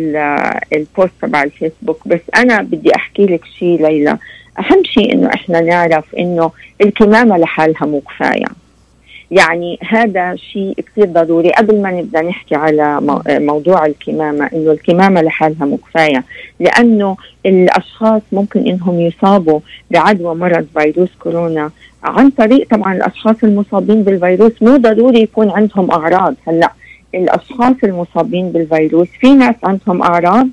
البوست 0.72 1.12
تبع 1.22 1.42
الفيسبوك. 1.42 2.08
بس 2.08 2.20
أنا 2.36 2.62
بدي 2.62 2.94
أحكي 2.96 3.26
لك 3.26 3.44
شيء 3.58 3.82
ليلى. 3.82 4.18
أهم 4.58 4.84
شيء 4.84 5.12
إنه 5.12 5.28
إحنا 5.34 5.60
نعرف 5.60 6.14
إنه 6.14 6.50
الكمامة 6.80 7.38
لحالها 7.38 7.86
مو 7.86 8.00
كفاية. 8.00 8.46
يعني 9.30 9.78
هذا 9.88 10.36
شيء 10.36 10.74
كثير 10.86 11.04
ضروري. 11.04 11.50
قبل 11.50 11.82
ما 11.82 11.90
نبدأ 11.90 12.22
نحكي 12.22 12.54
على 12.54 13.00
موضوع 13.28 13.86
الكمامة 13.86 14.50
إنه 14.52 14.72
الكمامة 14.72 15.22
لحالها 15.22 15.64
مو 15.66 15.76
كفاية 15.76 16.24
لأنه 16.60 17.16
الأشخاص 17.46 18.22
ممكن 18.32 18.66
إنهم 18.66 19.00
يصابوا 19.00 19.60
بعدوى 19.90 20.34
مرض 20.34 20.66
فيروس 20.78 21.08
كورونا 21.18 21.70
عن 22.04 22.30
طريق 22.30 22.68
طبعا 22.70 22.94
الأشخاص 22.94 23.36
المصابين 23.44 24.02
بالفيروس. 24.02 24.52
مو 24.62 24.76
ضروري 24.76 25.20
يكون 25.20 25.50
عندهم 25.50 25.90
أعراض. 25.90 26.34
هلأ 26.46 26.72
الأشخاص 27.14 27.74
المصابين 27.84 28.52
بالفيروس 28.52 29.08
في 29.20 29.34
ناس 29.34 29.54
عندهم 29.64 30.02
أعراض 30.02 30.48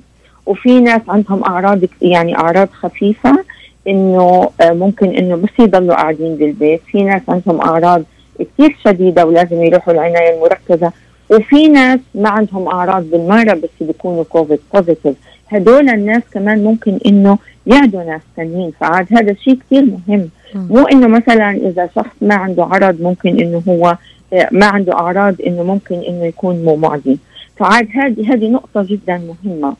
وفي 0.46 0.80
ناس 0.80 1.00
عندهم 1.08 1.44
أعراض 1.44 1.78
يعني 2.02 2.38
أعراض 2.38 2.68
خفيفة 2.70 3.44
إنه 3.88 4.50
آه، 4.60 4.72
ممكن 4.72 5.14
إنه 5.14 5.36
بس 5.36 5.50
يضلوا 5.58 5.94
قاعدين 5.94 6.36
بالبيت. 6.36 6.80
في 6.92 7.02
ناس 7.04 7.22
عندهم 7.28 7.60
أعراض 7.60 8.02
كثير 8.38 8.76
شديدة 8.84 9.26
ولازم 9.26 9.62
يروحوا 9.62 9.92
العناية 9.92 10.34
المركزة. 10.36 10.92
وفي 11.30 11.68
ناس 11.68 12.00
ما 12.14 12.28
عندهم 12.28 12.68
أعراض 12.68 13.10
بالمرة 13.10 13.54
بس 13.54 13.68
بيكونوا 13.80 14.24
كوفيد 14.24 14.58
positive 14.74 15.14
هدول 15.48 15.88
الناس 15.88 16.22
كمان 16.32 16.64
ممكن 16.64 16.98
إنه 17.06 17.38
يعدوا 17.66 18.02
ناس 18.02 18.20
ثانيين 18.36 18.72
فعاد 18.80 19.06
هذا 19.10 19.34
شيء 19.34 19.58
كثير 19.66 19.84
مهم. 19.84 20.28
مو 20.54 20.86
إنه 20.86 21.06
مثلا 21.06 21.50
إذا 21.50 21.88
شخص 21.96 22.10
ما 22.20 22.34
عنده 22.34 22.64
عرض 22.64 23.02
ممكن 23.02 23.40
إنه 23.40 23.62
هو 23.68 23.96
آه، 24.32 24.48
ما 24.52 24.66
عنده 24.66 24.92
أعراض 24.92 25.34
إنه 25.46 25.62
ممكن 25.62 25.94
إنه 25.94 26.24
يكون 26.24 26.64
مو 26.64 26.76
معدي. 26.76 27.18
فعاد 27.56 27.88
هذه 27.94 28.32
هذه 28.32 28.48
نقطة 28.48 28.82
جدا 28.82 29.22
مهمة. 29.44 29.76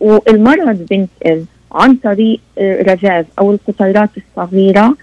والمرض 0.00 0.86
بينتقل 0.90 1.44
عن 1.72 1.94
طريق 1.94 2.40
آه، 2.58 2.82
رذاذ 2.82 3.24
أو 3.38 3.50
القطيرات 3.52 4.10
الصغيرة 4.16 4.80
آه 4.80 4.94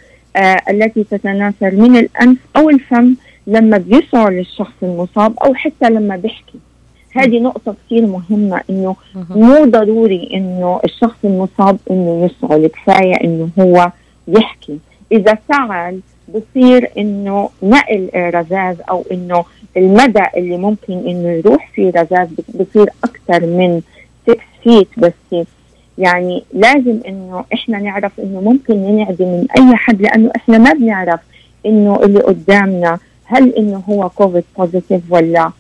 التي 0.70 1.04
تتناثر 1.04 1.72
من 1.72 1.98
الأنف 1.98 2.38
أو 2.58 2.70
الفم 2.70 3.16
لما 3.48 3.78
بيشعر 3.78 4.32
الشخص 4.32 4.74
المصاب 4.84 5.34
أو 5.40 5.54
حتى 5.54 5.90
لما 5.90 6.16
بيحكي. 6.16 6.60
هذه 7.16 7.40
نقطة 7.40 7.76
كثير 7.86 8.06
مهمة 8.06 8.62
إنه 8.70 8.96
مو 9.30 9.66
ضروري 9.66 10.30
إنه 10.34 10.80
الشخص 10.86 11.18
المصاب 11.24 11.78
إنه 11.92 12.26
يشعر 12.26 12.68
كفاية 12.68 13.16
إنه 13.24 13.50
هو 13.60 13.92
يحكي. 14.28 14.80
إذا 15.12 15.38
فعل 15.50 16.00
بصير 16.30 16.90
إنه 16.98 17.50
نقل 17.64 18.10
رذاذ 18.16 18.82
أو 18.90 19.06
إنه 19.12 19.46
المدى 19.78 20.24
اللي 20.38 20.58
ممكن 20.58 20.94
إنه 20.94 21.30
يروح 21.30 21.72
فيه 21.74 21.90
رذاذ 21.90 22.28
بصير 22.60 22.90
أكثر 23.04 23.46
من 23.46 23.82
6 24.28 24.38
feet 24.64 24.88
بس 24.98 25.46
يعني 25.98 26.44
لازم 26.54 27.00
إنه 27.08 27.46
إحنا 27.54 27.80
نعرف 27.80 28.12
إنه 28.20 28.42
ممكن 28.42 28.76
ننعدي 28.76 29.24
من 29.26 29.48
أي 29.58 29.76
حد 29.76 30.02
لأنه 30.02 30.32
إحنا 30.36 30.58
ما 30.58 30.74
بنعرف 30.74 31.20
إنه 31.66 32.00
اللي 32.04 32.20
قدامنا 32.20 33.00
هل 33.26 33.54
إنه 33.56 33.84
هو 33.90 34.10
كوفيد 34.10 34.44
positive 34.58 35.02
ولا 35.10 35.52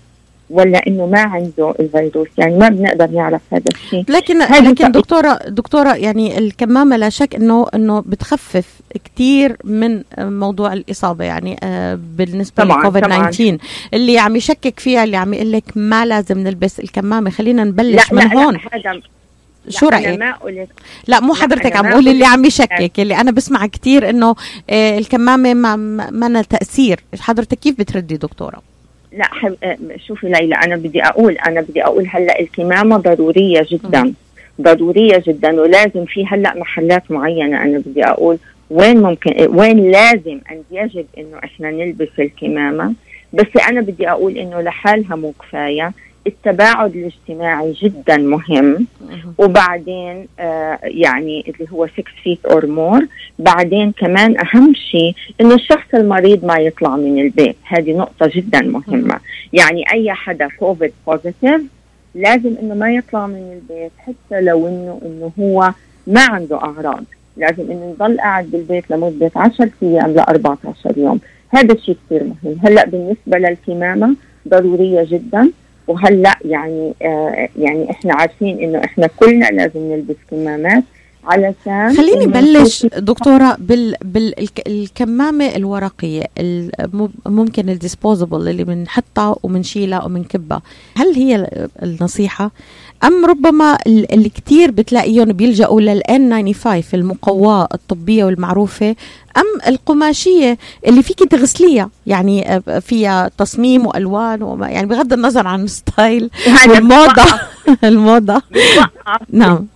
ولا 0.50 0.88
إنه 0.88 1.06
ما 1.06 1.20
عنده 1.20 1.74
الفيروس. 1.80 2.28
يعني 2.38 2.58
ما 2.58 2.70
بنقدر 2.70 3.08
نعرف 3.08 3.42
هذا 3.52 3.64
الشيء. 3.76 4.06
لكن 4.10 4.40
لكن 4.40 4.92
دكتورة 4.92 5.40
دكتورة 5.48 5.96
يعني 5.96 6.38
الكمامة 6.38 6.98
لا 6.98 7.10
شك 7.10 7.36
إنه 7.36 7.68
إنه 7.76 8.00
بتخفف 8.00 8.82
كثير 9.06 9.58
من 9.64 10.04
موضوع 10.20 10.74
الإصابة 10.74 11.24
يعني 11.26 11.58
آه 11.64 12.00
بالنسبة 12.18 12.64
لكوفيد 12.64 13.04
19 13.04 13.58
اللي 13.94 14.20
عم 14.20 14.36
يشكك 14.36 14.80
فيها 14.80 15.04
اللي 15.04 15.18
عم 15.18 15.34
يقول 15.34 15.52
لك 15.52 15.64
ما 15.76 16.06
لازم 16.06 16.40
نلبس 16.40 16.80
الكمامة. 16.80 17.30
خلينا 17.30 17.64
نبلش 17.64 18.12
لا 18.12 18.16
من 18.24 18.30
لا 18.30 18.44
هون. 18.46 18.54
لا 18.54 19.02
شو 19.70 19.90
رأيك؟ 19.90 20.20
ما 20.20 20.32
قلت 20.36 20.70
لا 21.08 21.20
مو 21.20 21.34
حضرتك 21.34 21.76
عم 21.76 21.94
قولي 21.94 22.12
اللي 22.12 22.26
عم 22.26 22.46
يشكك 22.46 23.00
اللي 23.00 23.16
أنا 23.16 23.32
بسمع 23.32 23.66
كثير 23.66 24.10
إنه 24.10 24.36
آه 24.70 24.98
الكمامة 24.98 25.54
ما 25.54 25.76
ما 26.12 26.42
تأثير 26.42 27.00
حضرتك 27.20 27.60
كيف 27.60 27.80
بتردي 27.80 28.18
دكتورة؟ 28.18 28.62
لا 29.18 29.26
حب... 29.26 29.56
آه، 29.64 29.78
شوفي 30.08 30.30
ليلى 30.30 30.56
أنا 30.56 30.76
بدي 30.76 31.04
أقول 31.04 31.34
أنا 31.34 31.62
بدي 31.62 31.84
أقول 31.84 32.08
هلأ 32.10 32.40
الكمامة 32.40 32.98
ضرورية 32.98 33.66
جدا 33.72 34.04
م. 34.04 34.14
ضرورية 34.62 35.24
جدا 35.28 35.62
ولازم 35.62 36.06
في 36.06 36.26
هلأ 36.28 36.58
محلات 36.58 37.12
معينة 37.12 37.64
أنا 37.64 37.78
بدي 37.86 38.06
أقول 38.06 38.38
وين 38.70 39.02
ممكن 39.02 39.48
وين 39.50 39.92
لازم 39.92 40.40
أن 40.52 40.62
يجب 40.72 41.06
إنه 41.18 41.38
إحنا 41.44 41.72
نلبس 41.72 42.10
الكمامة 42.20 42.94
بس 43.34 43.48
أنا 43.70 43.82
بدي 43.82 44.10
أقول 44.10 44.38
إنه 44.38 44.62
لحالها 44.62 45.16
مو 45.16 45.34
كفاية 45.42 45.94
التباعد 46.28 46.96
الاجتماعي 46.96 47.72
جدا 47.72 48.18
مهم. 48.18 48.88
وبعدين 49.38 50.28
آه 50.40 50.80
يعني 50.84 51.46
اللي 51.48 51.68
هو 51.72 51.88
6 51.88 52.04
feet 52.24 52.46
or 52.46 52.66
more 52.66 53.08
بعدين 53.40 53.92
كمان 53.92 54.36
أهم 54.40 54.74
شيء 54.74 55.14
إنه 55.42 55.56
الشخص 55.56 55.88
المريض 55.94 56.46
ما 56.46 56.58
يطلع 56.58 56.96
من 56.96 57.20
البيت. 57.20 57.56
هذه 57.64 57.98
نقطة 57.98 58.32
جدا 58.36 58.62
مهمة. 58.62 59.20
يعني 59.54 59.92
أي 59.94 60.14
حدا 60.14 60.48
كوفيد 60.60 60.94
positive 61.08 61.62
لازم 62.16 62.56
إنه 62.62 62.76
ما 62.76 62.94
يطلع 62.94 63.28
من 63.28 63.54
البيت 63.54 63.92
حتى 63.98 64.42
لو 64.42 64.68
إنه 64.68 65.02
إنه 65.06 65.32
هو 65.40 65.72
ما 66.08 66.22
عنده 66.22 66.58
أعراض. 66.58 67.04
لازم 67.38 67.72
إنه 67.72 67.96
يضل 67.96 68.18
قاعد 68.18 68.46
بالبيت 68.52 68.92
لمدة 68.92 69.32
10 69.36 69.70
أيام 69.84 70.12
ل 70.14 70.20
14 70.20 70.98
يوم. 70.98 71.20
هذا 71.50 71.74
الشيء 71.74 71.98
كثير 72.06 72.24
مهم. 72.24 72.58
هلأ 72.64 72.86
بالنسبة 72.86 73.38
للكمامة 73.38 74.16
ضرورية 74.48 75.06
جدا. 75.10 75.52
وهلأ 75.88 76.36
يعني 76.46 76.94
آه 77.02 77.50
يعني 77.60 77.92
إحنا 77.92 78.14
عارفين 78.14 78.60
إنه 78.60 78.84
إحنا 78.84 79.08
كلنا 79.08 79.46
لازم 79.46 79.80
نلبس 79.92 80.16
كمامات. 80.32 80.84
علشان 81.28 81.98
خليني 81.98 82.28
بلش 82.28 82.86
دكتورة 82.86 83.58
بال 83.60 83.96
بالكمامه 84.02 85.46
الورقية 85.46 86.24
ممكن 87.26 87.70
ال 87.70 87.77
disposable 87.77 88.50
اللي 88.50 88.64
بنحطها 88.64 89.36
وبنشيلها 89.44 90.04
وبنكبها 90.04 90.62
هل 90.98 91.16
هي 91.16 91.50
النصيحة؟ 91.84 92.52
أم 93.04 93.26
ربما 93.26 93.78
اللي 93.88 94.30
كثير 94.30 94.72
بتلاقيهم 94.72 95.26
بيلجأوا 95.26 95.82
لل 95.82 96.54
N95 96.54 96.84
المقواة 96.94 97.68
الطبية 97.74 98.26
والمعروفة 98.26 98.96
أم 99.38 99.46
القماشية 99.68 100.58
اللي 100.88 101.04
فيك 101.04 101.20
تغسليها؟ 101.20 101.90
يعني 102.08 102.62
فيها 102.82 103.32
تصميم 103.38 103.86
وألوان 103.86 104.42
وما 104.44 104.70
يعني 104.70 104.88
بغض 104.88 105.14
النظر 105.14 105.48
عن 105.48 105.64
ال 105.64 105.75
style 105.75 106.30
والموضة. 106.70 107.26
الموضة. 107.84 108.42
نعم. 109.30 109.68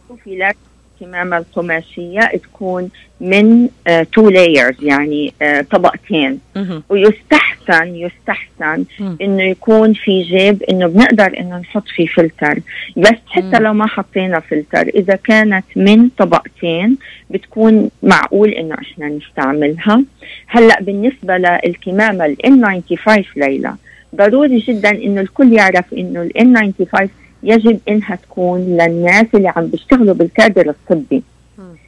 الكمامة 1.02 1.38
القماشية 1.38 2.20
تكون 2.20 2.90
من 3.22 3.70
two 4.14 4.30
uh, 4.30 4.34
layers 4.34 4.76
يعني 4.84 5.34
uh, 5.44 5.62
طبقتين. 5.72 6.40
ويستحسن 6.90 7.96
يستحسن 7.96 8.86
إنه 9.22 9.44
يكون 9.44 9.94
في 9.94 10.22
جيب 10.22 10.64
إنه 10.64 10.88
بنقدر 10.88 11.40
إنه 11.40 11.58
نحط 11.58 11.88
فيه 11.88 12.06
فلتر. 12.06 12.60
بس 12.98 13.18
حتى 13.28 13.60
لو 13.60 13.74
ما 13.74 13.88
حطينا 13.88 14.40
فلتر 14.40 14.82
إذا 14.96 15.16
كانت 15.16 15.66
من 15.76 16.10
طبقتين 16.10 16.98
بتكون 17.30 17.90
معقول 18.04 18.50
إنه 18.50 18.76
إحنا 18.76 19.08
نستعملها. 19.08 20.04
هلأ 20.48 20.82
بالنسبة 20.82 21.38
للكمامة 21.38 22.26
ال 22.26 22.38
N95 22.46 23.24
ليلى 23.36 23.74
ضروري 24.16 24.58
جدا 24.58 24.90
إنه 24.90 25.22
الكل 25.22 25.54
يعرف 25.54 25.94
إنه 25.94 26.22
ال 26.22 26.32
N95 26.38 27.08
يجب 27.44 27.80
إنها 27.90 28.16
تكون 28.16 28.60
للناس 28.60 29.26
اللي 29.36 29.50
عم 29.56 29.68
بيشتغلوا 29.68 30.14
بالكادر 30.14 30.70
الطبي. 30.70 31.24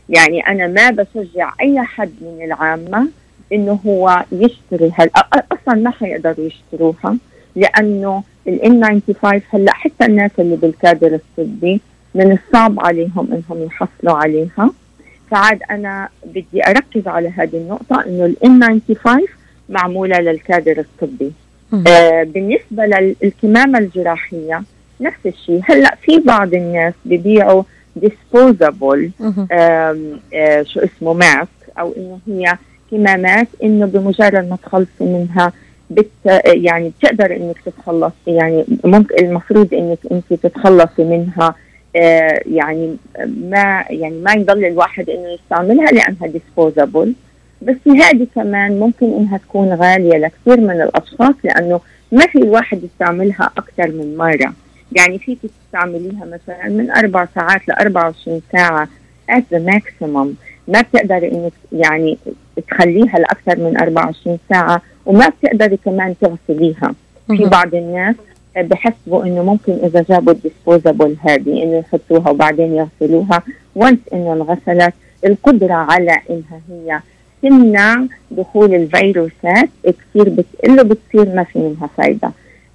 يعني 0.10 0.48
أنا 0.48 0.68
ما 0.68 0.90
بشجع 0.90 1.54
أي 1.62 1.82
حد 1.82 2.12
من 2.22 2.46
العامة 2.46 3.08
إنه 3.54 3.80
هو 3.86 4.26
يشتري 4.32 4.92
هل 4.96 5.10
أصلا 5.34 5.76
ما 5.76 5.90
حيقدروا 5.92 6.48
يشتروها 6.48 7.18
لأنه 7.56 8.24
ال 8.48 8.60
N95 8.62 9.42
هلأ 9.50 9.74
حتى 9.74 10.06
الناس 10.06 10.32
اللي 10.40 10.56
بالكادر 10.56 11.14
الطبي 11.16 11.82
من 12.16 12.32
الصعب 12.32 12.80
عليهم 12.80 13.28
إنهم 13.32 13.64
يحصلوا 13.66 14.18
عليها. 14.18 14.72
فعاد 15.32 15.60
أنا 15.72 16.10
بدي 16.26 16.68
أركز 16.68 17.08
على 17.08 17.30
هذه 17.30 17.58
النقطة 17.58 18.06
إنه 18.06 18.26
ال 18.26 18.36
N95 18.46 19.22
معمولة 19.70 20.20
للكادر 20.20 20.80
الطبي. 20.80 21.32
آه 21.88 22.24
بالنسبة 22.24 22.86
للكمامه 23.22 23.80
الجراحية 23.80 24.64
نفس 25.02 25.18
الشيء. 25.26 25.62
هلأ 25.64 25.96
في 26.02 26.20
بعض 26.20 26.54
الناس 26.54 26.94
ببيعوا 27.06 27.64
disposable 27.96 29.12
آه 29.52 30.64
شو 30.64 30.80
اسمه 30.80 31.14
mask 31.14 31.48
أو 31.80 31.94
إنه 31.98 32.20
هي 32.28 32.58
كمامات 32.92 33.48
إنه 33.64 33.86
بمجرد 33.86 34.50
ما 34.50 34.58
تخلصي 34.64 34.88
منها 35.02 35.54
بت 35.90 36.10
يعني 36.46 36.92
بتقدر 37.00 37.36
إنك 37.36 37.56
تتخلصي 37.66 38.14
يعني 38.28 38.66
ممكن 38.84 39.26
المفروض 39.26 39.74
إنك 39.74 39.98
أنت 40.12 40.34
تتخلصي 40.34 41.04
منها 41.04 41.56
آه 41.96 42.42
يعني 42.46 42.96
ما 43.50 43.86
يعني 43.90 44.16
ما 44.22 44.34
يضل 44.34 44.66
الواحد 44.66 45.10
إنه 45.10 45.28
يستعملها 45.30 45.92
لأنها 45.92 46.28
disposable 46.28 47.14
بس 47.62 47.76
هذه 47.88 48.28
كمان 48.36 48.80
ممكن 48.80 49.06
إنها 49.06 49.38
تكون 49.38 49.74
غالية 49.74 50.18
لكثير 50.18 50.60
من 50.62 50.82
الأشخاص 50.82 51.36
لأنه 51.44 51.80
ما 52.12 52.28
في 52.28 52.38
الواحد 52.38 52.84
يستعملها 52.84 53.50
أكثر 53.58 53.88
من 53.88 54.18
مرة. 54.18 54.54
يعني 54.92 55.20
فيك 55.20 55.38
تستعمليها 55.66 56.26
مثلا 56.26 56.70
من 56.70 56.92
أربع 56.92 57.28
ساعات 57.36 57.68
ل 57.68 57.72
24 57.72 58.42
ساعة 58.52 58.88
at 59.32 59.44
the 59.54 59.60
maximum. 59.60 60.28
ما 60.68 60.82
بتقدري 60.82 61.32
إنك 61.32 61.54
يعني 61.72 62.18
تخليها 62.70 63.20
لأكثر 63.20 63.60
من 63.60 63.78
24 63.78 64.38
ساعة 64.50 64.82
وما 65.06 65.30
بتقدري 65.30 65.78
كمان 65.78 66.16
تغسليها. 66.22 66.94
في 67.28 67.46
بعض 67.46 67.76
الناس 67.76 68.16
بحسبوا 68.58 69.24
إنه 69.24 69.44
ممكن 69.44 69.74
إذا 69.84 70.06
جابوا 70.10 70.34
الديسبوزابل 70.34 71.16
هذه 71.22 71.64
إنه 71.64 71.78
يحطوها 71.78 72.30
وبعدين 72.30 72.74
يغسلوها. 72.74 73.44
وانس 73.76 74.00
إنه 74.14 74.34
انغسلت 74.34 74.94
القدرة 75.26 75.74
على 75.74 76.18
إنها 76.30 76.62
هي 76.70 77.00
تمنع 77.42 78.04
دخول 78.32 78.76
الفيروسات 78.76 79.70
كثير 79.86 80.30
بتقل 80.30 80.84
بتصير 80.84 81.36
ما 81.36 81.44
في 81.44 81.60
منها 81.60 81.90
فايدة. 81.98 82.32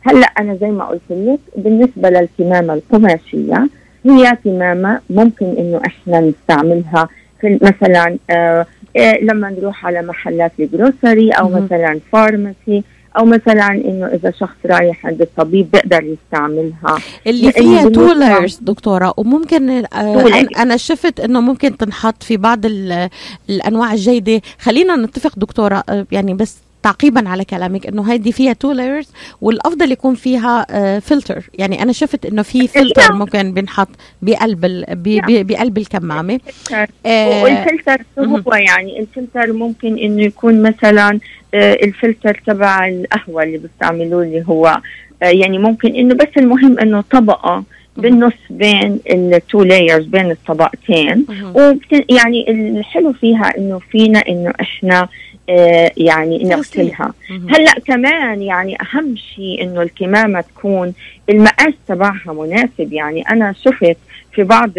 هلا 0.06 0.26
أنا 0.26 0.56
زي 0.60 0.66
ما 0.70 0.84
قلت 0.84 1.00
لك 1.10 1.38
بالنسبة 1.56 2.10
للكمامة 2.10 2.74
القماشيه 2.74 3.68
هي 4.06 4.36
كمامة 4.44 5.00
ممكن 5.10 5.46
إنه 5.46 5.80
إحنا 5.86 6.20
نستعملها 6.20 7.08
في 7.40 7.58
مثلا 7.62 8.16
آه 8.30 8.66
آه 8.96 9.18
لما 9.22 9.50
نروح 9.50 9.86
على 9.86 10.02
محلات 10.02 10.52
الجروسري 10.60 11.30
أو 11.30 11.48
مثلا 11.48 12.00
فارماسي 12.12 12.82
أو 13.18 13.24
مثلا 13.24 13.66
إنه 13.70 14.06
إذا 14.06 14.30
شخص 14.30 14.56
رايح 14.66 15.06
عند 15.06 15.20
الطبيب 15.22 15.70
بيقدر 15.70 16.04
يستعملها. 16.04 16.98
اللي 17.26 17.52
فيها 17.52 17.88
تولرز 17.88 18.58
دكتورة 18.62 19.14
وممكن 19.16 19.70
آه 19.70 20.46
أنا 20.58 20.76
شفت 20.76 21.20
إنه 21.20 21.40
ممكن 21.40 21.76
تنحط 21.76 22.22
في 22.22 22.36
بعض 22.36 22.60
الأنواع 23.50 23.92
الجيدة. 23.92 24.40
خلينا 24.58 24.96
نتفق 24.96 25.38
دكتورة 25.38 25.82
آه 25.88 26.06
يعني 26.12 26.34
بس 26.34 26.56
تعقيبا 26.86 27.28
على 27.28 27.44
كلامك 27.44 27.86
إنه 27.86 28.12
هذه 28.12 28.30
فيها 28.30 28.52
two 28.52 28.72
layers 28.72 29.10
والأفضل 29.40 29.92
يكون 29.92 30.14
فيها 30.14 30.66
آه 30.70 30.98
فلتر 30.98 31.50
يعني 31.58 31.82
أنا 31.82 31.92
شفت 31.92 32.26
إنه 32.26 32.42
في 32.42 32.68
فلتر 32.68 33.12
ممكن 33.12 33.54
بنحط 33.54 33.88
بقلب 34.22 34.60
بقلب 35.46 35.78
الكمامة. 35.78 36.40
آه 37.06 37.42
والفلتر 37.42 38.02
هو 38.18 38.54
يعني؟ 38.54 39.00
الفلتر 39.00 39.52
ممكن 39.52 39.98
إنه 39.98 40.22
يكون 40.22 40.62
مثلا 40.62 41.18
آه 41.54 41.74
الفلتر 41.74 42.42
تبع 42.46 42.88
القهوة 42.88 43.42
اللي 43.42 43.58
بيستعملوه 43.58 44.22
اللي 44.22 44.44
هو 44.48 44.80
آه 45.22 45.26
يعني 45.26 45.58
ممكن 45.58 45.94
إنه 45.94 46.14
بس 46.14 46.28
المهم 46.36 46.78
إنه 46.78 47.04
طبقة 47.10 47.64
بالنص 47.96 48.32
بين 48.50 49.00
ال 49.10 49.23
two 49.23 49.62
layers 49.62 50.04
بين 50.06 50.30
الطبقتين. 50.30 51.26
ويعني 51.54 52.50
الحلو 52.50 53.12
فيها 53.12 53.58
إنه 53.58 53.78
فينا 53.78 54.18
إنه 54.18 54.52
إحنا 54.60 55.08
آه 55.48 55.90
يعني 55.96 56.44
نغسلها 56.44 57.12
هلأ 57.50 57.72
كمان 57.86 58.42
يعني 58.42 58.76
أهم 58.80 59.16
شيء 59.16 59.62
إنه 59.62 59.82
الكمامة 59.82 60.40
تكون 60.40 60.92
المقاس 61.30 61.74
تبعها 61.88 62.32
مناسب. 62.32 62.92
يعني 62.92 63.22
أنا 63.22 63.52
شفت 63.52 63.96
في 64.32 64.42
بعض 64.42 64.70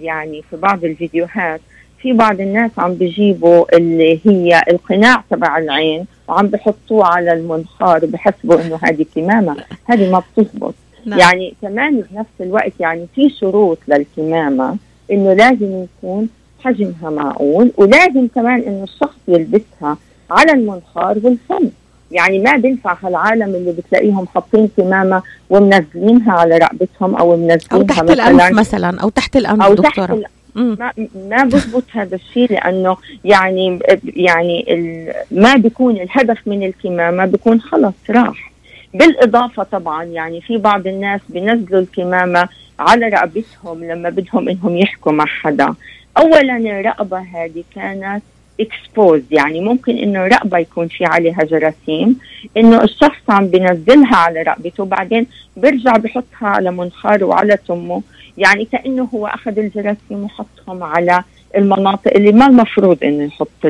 يعني 0.00 0.42
في 0.50 0.56
بعض 0.56 0.84
الفيديوهات 0.84 1.60
في 2.02 2.12
بعض 2.12 2.40
الناس 2.40 2.70
عم 2.78 2.94
بيجيبوا 2.94 3.76
اللي 3.76 4.20
هي 4.26 4.62
القناع 4.70 5.24
تبع 5.30 5.58
العين 5.58 6.04
وعم 6.28 6.46
بحطوه 6.46 7.06
على 7.06 7.32
المنخار 7.32 8.04
وبحسبوا 8.04 8.62
إنه 8.62 8.78
هذه 8.82 9.06
كمامة. 9.14 9.56
هذه 9.84 10.10
ما 10.12 10.22
بتزبط. 10.36 10.74
نعم. 11.08 11.18
يعني 11.18 11.54
كمان 11.62 12.04
بنفس 12.10 12.30
الوقت 12.40 12.72
يعني 12.80 13.06
في 13.14 13.30
شروط 13.30 13.78
للكمامة 13.88 14.76
إنه 15.10 15.32
لازم 15.32 15.84
يكون 15.84 16.28
حجمها 16.64 17.10
معقول 17.10 17.72
ولازم 17.76 18.28
كمان 18.34 18.60
إنه 18.60 18.84
الشخص 18.84 19.18
يلبسها 19.28 19.96
على 20.30 20.52
المنخار 20.52 21.18
والفم. 21.22 21.68
يعني 22.10 22.38
ما 22.38 22.56
بينفع 22.56 22.96
هالعالم 23.02 23.54
اللي 23.54 23.72
بتلاقيهم 23.72 24.26
حاطين 24.26 24.68
كمامة 24.76 25.22
ومنزلينها 25.50 26.32
على 26.32 26.58
رقبتهم 26.58 27.14
أو 27.14 27.36
منزلينها 27.36 27.60
أو 27.72 27.82
تحت 27.82 28.10
الأنف 28.10 28.52
مثلا 28.52 29.00
أو 29.00 29.08
تحت 29.08 29.36
الأنف 29.36 29.62
أو 29.62 29.74
دكتورة. 29.74 30.06
تحت 30.06 30.30
ما 30.54 30.92
ما 31.28 31.44
بزبط 31.44 31.84
هذا 31.92 32.16
الشيء 32.16 32.52
لأنه 32.52 32.96
يعني 33.24 33.78
يعني 34.04 34.66
ما 35.30 35.56
بيكون 35.56 35.96
الهدف 35.96 36.38
من 36.46 36.62
الكمامة 36.62 37.24
بيكون 37.24 37.60
خلص 37.60 37.94
راح. 38.10 38.47
بالإضافة 38.94 39.62
طبعا 39.62 40.04
يعني 40.04 40.40
في 40.40 40.56
بعض 40.56 40.86
الناس 40.86 41.20
بينزلوا 41.28 41.80
الكمامة 41.80 42.48
على 42.78 43.08
رقبتهم 43.08 43.84
لما 43.84 44.10
بدهم 44.10 44.48
إنهم 44.48 44.76
يحكوا 44.76 45.12
مع 45.12 45.26
حدا. 45.26 45.74
اولا 46.18 46.56
الرقبة 46.56 47.18
هذه 47.18 47.64
كانت 47.74 48.22
exposed 48.60 49.22
يعني 49.30 49.60
ممكن 49.60 49.98
إنه 49.98 50.26
رقبة 50.26 50.58
يكون 50.58 50.88
في 50.88 51.04
عليها 51.04 51.44
جراثيم 51.44 52.18
إنه 52.56 52.82
الشخص 52.82 53.20
عم 53.28 53.48
بينزلها 53.48 54.16
على 54.16 54.42
رقبته 54.42 54.84
بعدين 54.84 55.26
بيرجع 55.56 55.96
بحطها 55.96 56.48
على 56.48 56.70
منخاره 56.70 57.24
وعلى 57.24 57.56
تمه 57.56 58.02
يعني 58.38 58.64
كأنه 58.64 59.08
هو 59.14 59.26
أخذ 59.26 59.58
الجراثيم 59.58 60.24
وحطهم 60.24 60.82
على 60.82 61.22
المناطق 61.56 62.10
اللي 62.16 62.32
ما 62.32 62.46
المفروض 62.46 62.98
إنه 63.04 63.24
يحط 63.24 63.64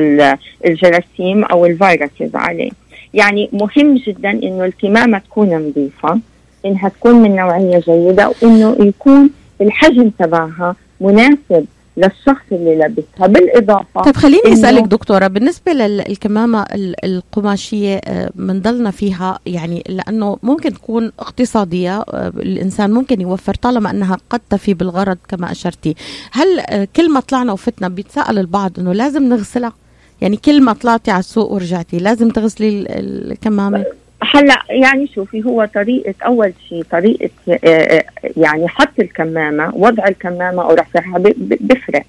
الجراثيم 0.65 1.43
أو 1.43 1.65
ال 1.65 1.74
viruses 1.74 2.35
عليه. 2.35 2.71
يعني 3.13 3.49
مهم 3.53 3.95
جدا 3.95 4.29
إنه 4.29 4.65
الكمامة 4.65 5.17
تكون 5.17 5.55
نظيفة 5.55 6.19
إنها 6.65 6.89
تكون 6.89 7.15
من 7.15 7.35
نوعية 7.35 7.79
جيدة 7.79 8.31
وإنه 8.41 8.75
يكون 8.79 9.29
الحجم 9.61 10.09
تبعها 10.09 10.75
مناسب 11.01 11.65
للشخص 11.97 12.43
اللي 12.51 12.75
لابسها. 12.75 13.27
بالإضافة 13.27 14.01
طيب 14.01 14.15
خليني 14.15 14.53
أسألك 14.53 14.83
دكتورة 14.83 15.27
بالنسبة 15.27 15.73
للكمامه 15.73 16.65
القماشية 17.03 18.01
بنضلنا 18.35 18.89
آه، 18.89 18.91
فيها 18.91 19.39
يعني 19.45 19.83
لأنه 19.89 20.37
ممكن 20.43 20.73
تكون 20.73 21.11
اقتصادية 21.19 21.99
آه، 21.99 22.27
الإنسان 22.27 22.91
ممكن 22.91 23.21
يوفر 23.21 23.53
طالما 23.53 23.91
أنها 23.91 24.17
قد 24.29 24.41
تفي 24.49 24.73
بالغرض 24.73 25.17
كما 25.27 25.51
أشرتي. 25.51 25.95
هل 26.31 26.59
آه، 26.59 26.87
كل 26.95 27.11
ما 27.11 27.19
طلعنا 27.19 27.53
وفتنا 27.53 27.87
بيتساءل 27.87 28.39
البعض 28.39 28.79
إنه 28.79 28.93
لازم 28.93 29.23
نغسلها؟ 29.23 29.73
يعني 30.21 30.37
كل 30.37 30.63
ما 30.63 30.73
طلعتي 30.73 31.11
على 31.11 31.19
السوق 31.19 31.51
ورجعتي 31.51 31.97
لازم 31.97 32.29
تغسلي 32.29 32.85
الكمامة. 32.89 33.85
هلا 34.33 34.63
يعني 34.69 35.07
شوفي 35.07 35.45
هو 35.45 35.69
طريقة 35.75 36.13
أول 36.25 36.53
شيء 36.69 36.83
طريقة 36.91 37.29
آه، 37.49 37.57
آه، 37.63 38.03
يعني 38.37 38.67
حط 38.67 38.99
الكمامة 38.99 39.71
وضع 39.75 40.07
الكمامة 40.07 40.63
أو 40.63 40.73
رفعها 40.73 41.17
بفرق 41.37 42.03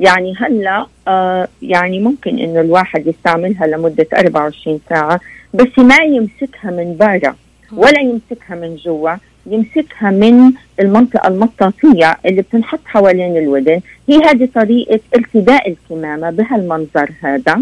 يعني 0.00 0.34
هلا 0.38 0.86
آه 1.08 1.48
يعني 1.62 2.00
ممكن 2.00 2.38
إنه 2.38 2.60
الواحد 2.60 3.06
يستعملها 3.06 3.66
لمدة 3.66 4.06
24 4.12 4.80
ساعة 4.88 5.20
بس 5.54 5.78
ما 5.78 5.96
يمسكها 5.96 6.70
من 6.70 6.96
برا 6.96 7.34
ولا 7.72 8.00
يمسكها 8.00 8.56
من 8.56 8.76
جوا. 8.76 9.10
يمسكها 9.50 10.10
من 10.10 10.52
المنطقة 10.80 11.28
المطاطية 11.28 12.16
اللي 12.26 12.42
بتنحط 12.42 12.80
حوالين 12.84 13.36
الودن. 13.36 13.80
هي 14.08 14.16
هذه 14.24 14.48
طريقة 14.54 15.00
ارتداء 15.16 15.68
الكمامة 15.70 16.30
بهالمنظر 16.30 17.10
هذا. 17.20 17.60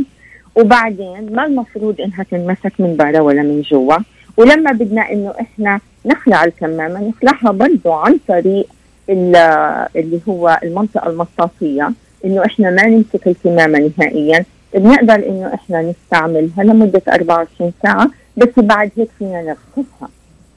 وبعدين 0.57 1.33
ما 1.33 1.47
المفروض 1.47 2.01
إنها 2.01 2.23
تنمسك 2.31 2.73
من 2.79 2.97
برا 2.97 3.21
ولا 3.21 3.43
من 3.43 3.63
جوا. 3.63 3.97
ولما 4.37 4.73
بدنا 4.73 5.13
إنه 5.13 5.35
إحنا 5.41 5.81
نخلع 6.07 6.45
الكمامة 6.45 7.09
نخلعها 7.09 7.51
برضه 7.51 7.95
عن 7.95 8.19
طريق 8.29 8.67
اللي 9.11 10.21
هو 10.29 10.61
المنطقة 10.63 11.11
المطاطيه 11.11 11.93
إنه 12.25 12.45
إحنا 12.45 12.71
ما 12.71 12.87
نمسك 12.87 13.27
الكمامة 13.29 13.91
نهائيا. 13.99 14.45
بنقدر 14.75 15.15
إنه 15.15 15.55
إحنا 15.55 15.83
نستعملها 15.83 16.65
لمدة 16.65 17.03
24 17.09 17.73
ساعة 17.83 18.11
بس 18.37 18.49
بعد 18.57 18.91
هيك 18.97 19.09
فينا 19.19 19.43
نغسلها. 19.43 20.09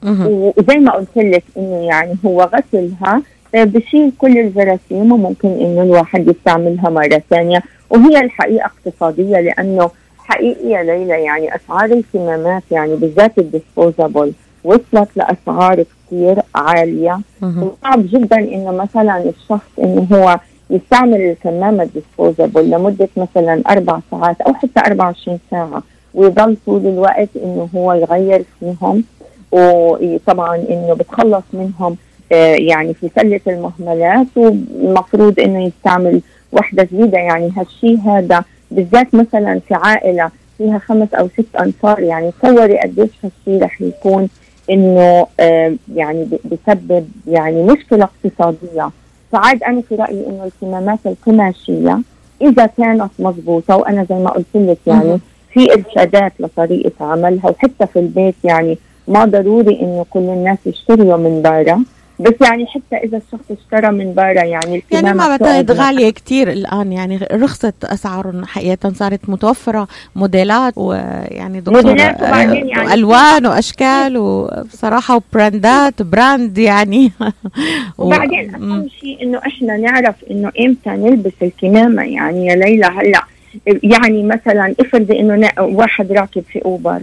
وزي 0.06 0.76
ما 0.78 0.92
قلت 0.92 1.16
لك 1.16 1.44
إنه 1.56 1.76
يعني 1.86 2.16
هو 2.26 2.42
غسلها 2.42 3.22
آه، 3.54 3.64
بشيل 3.64 4.12
كل 4.18 4.38
الجراثيم 4.38 5.12
وممكن 5.12 5.48
إنه 5.48 5.82
الواحد 5.82 6.28
يستعملها 6.28 6.90
مرة 6.90 7.22
ثانية. 7.30 7.62
وهي 7.90 8.20
الحقيقة 8.20 8.66
اقتصادية 8.66 9.40
لأنه 9.40 9.90
حقيقي 10.18 10.68
يا 10.70 10.82
ليلى 10.82 11.22
يعني 11.24 11.54
أسعار 11.56 11.84
الكمامات 11.84 12.62
يعني 12.70 12.96
بالذات 12.96 13.38
ال 13.38 13.46
disposable 13.46 14.32
وصلت 14.64 15.08
لأسعار 15.16 15.84
كثير 16.06 16.36
عالية. 16.54 17.20
وصعب 17.62 18.06
جدا 18.06 18.38
إنه 18.38 18.70
مثلا 18.70 19.18
الشخص 19.28 19.68
إنه 19.78 20.06
هو 20.12 20.38
يستعمل 20.70 21.20
الكمامة 21.20 21.82
ال 21.82 21.90
disposable 21.90 22.70
لمدة 22.70 23.08
مثلا 23.16 23.62
أربع 23.70 23.98
ساعات 24.10 24.40
أو 24.40 24.54
حتى 24.54 24.80
24 24.86 25.38
ساعة 25.50 25.82
ويضل 26.14 26.56
طول 26.66 26.86
الوقت 26.86 27.28
إنه 27.44 27.68
هو 27.76 27.92
يغير 27.92 28.44
فيهم. 28.60 29.04
وطبعا 29.52 30.56
إنه 30.56 30.94
بتخلص 30.94 31.44
منهم 31.52 31.96
آه، 32.32 32.54
يعني 32.54 32.94
في 32.94 33.10
سلة 33.16 33.40
المهملات 33.46 34.26
والمفروض 34.36 35.40
إنه 35.40 35.64
يستعمل 35.66 36.20
وحدة 36.52 36.82
جديدة. 36.82 37.18
يعني 37.18 37.52
هالشيء 37.56 37.98
هذا 37.98 38.44
بالذات 38.70 39.14
مثلا 39.14 39.60
في 39.68 39.74
عائلة 39.74 40.30
فيها 40.58 40.78
خمس 40.78 41.14
أو 41.14 41.28
ست 41.28 41.56
انفار 41.60 42.00
يعني 42.00 42.30
تصوري 42.42 42.78
قديش 42.78 43.10
هالشيء 43.24 43.64
رح 43.64 43.80
يكون 43.82 44.28
إنه 44.70 45.26
آه 45.40 45.74
يعني 45.94 46.28
بسبب 46.44 47.08
يعني 47.26 47.62
مشكلة 47.62 48.08
اقتصادية. 48.24 48.90
فعاد 49.32 49.62
أنا 49.62 49.82
في 49.88 49.94
رأيي 49.94 50.26
إنه 50.26 50.44
الكمامات 50.44 50.98
القماشية 51.06 51.98
إذا 52.42 52.66
كانت 52.66 53.10
مضبوطة 53.18 53.76
وأنا 53.76 54.06
زي 54.10 54.14
ما 54.14 54.30
قلت 54.30 54.46
لك 54.54 54.78
يعني 54.86 55.18
في 55.52 55.72
إرشادات 55.72 56.32
لطريقة 56.40 57.04
عملها 57.04 57.50
وحتى 57.50 57.86
في 57.86 57.98
البيت 57.98 58.34
يعني 58.44 58.78
ما 59.08 59.24
ضروري 59.24 59.80
إنه 59.80 60.06
كل 60.10 60.20
الناس 60.20 60.58
يشتروا 60.66 61.16
من 61.16 61.42
برا 61.42 61.84
بس 62.20 62.34
يعني 62.40 62.66
حتى 62.66 62.96
إذا 62.96 63.16
الشخص 63.16 63.50
اشترى 63.50 63.92
من 63.92 64.14
برا 64.14 64.44
يعني 64.44 64.84
يعني 64.90 65.12
ما 65.12 65.28
بعتقد 65.28 65.70
غالية 65.70 66.10
كثير 66.10 66.50
الآن 66.50 66.92
يعني 66.92 67.18
رخصت 67.32 67.84
أسعارهم 67.84 68.44
حقيقة 68.44 68.92
صارت 68.92 69.28
متوفرة 69.28 69.88
موديلات 70.16 70.72
ويعني 70.76 71.60
دكتور 71.60 71.82
موديلات 71.82 72.22
وبعدين 72.22 72.68
يعني 72.68 72.90
والوان 72.90 73.46
وأشكال 73.46 74.18
وبصراحه 74.18 75.16
وبراندات 75.16 76.02
براند 76.02 76.58
يعني. 76.58 77.12
وبعدين 77.98 78.54
اهم 78.54 78.88
شيء 79.00 79.22
إنه 79.22 79.38
إحنا 79.38 79.76
نعرف 79.76 80.14
إنه 80.30 80.52
إمتى 80.60 80.90
نلبس 80.90 81.32
الكمامه 81.42 82.02
يعني 82.02 82.46
يا 82.46 82.56
ليلى 82.56 82.86
هلأ 82.86 83.24
يعني 83.66 84.22
مثلا 84.22 84.74
افرضي 84.80 85.20
إنه 85.20 85.50
واحد 85.58 86.12
راكب 86.12 86.42
في 86.52 86.64
أوبر 86.64 87.00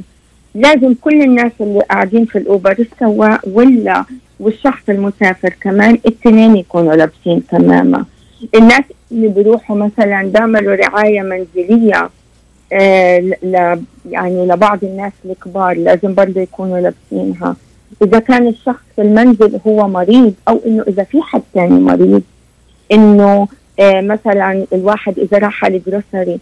لازم 0.56 0.94
كل 1.02 1.22
الناس 1.22 1.52
اللي 1.62 1.80
قاعدين 1.80 2.26
في 2.26 2.38
الأوبر 2.38 2.76
السواق 2.80 3.42
ولا 3.48 4.06
والشخص 4.40 4.90
المسافر 4.90 5.54
كمان 5.62 5.94
الاثنين 5.94 6.56
يكونوا 6.58 6.96
لابسين 6.96 7.42
كمامه 7.52 8.06
الناس 8.56 8.84
اللي 9.12 9.28
بيروحوا 9.28 9.76
مثلا 9.76 10.24
بيعملوا 10.24 10.76
رعاية 10.76 11.22
منزلية 11.22 12.10
آه 12.74 13.20
ل 13.20 13.80
يعني 14.10 14.46
لبعض 14.48 14.84
الناس 14.84 15.12
الكبار 15.26 15.78
لازم 15.78 16.14
برضه 16.16 16.42
يكونوا 16.42 16.80
لابسينها. 16.80 17.56
إذا 18.04 18.20
كان 18.20 18.48
الشخص 18.48 18.84
في 18.96 19.02
المنزل 19.02 19.60
هو 19.68 19.88
مريض 19.88 20.34
أو 20.48 20.60
إنه 20.66 20.84
إذا 20.88 21.04
في 21.04 21.22
حد 21.22 21.42
ثاني 21.54 21.80
مريض 21.80 22.22
إنه 22.92 23.48
آه 23.80 24.02
مثلا 24.02 24.66
الواحد 24.74 25.20
إذا 25.20 25.38
راح 25.38 25.66
على 25.66 25.78
الجروسري 25.78 26.40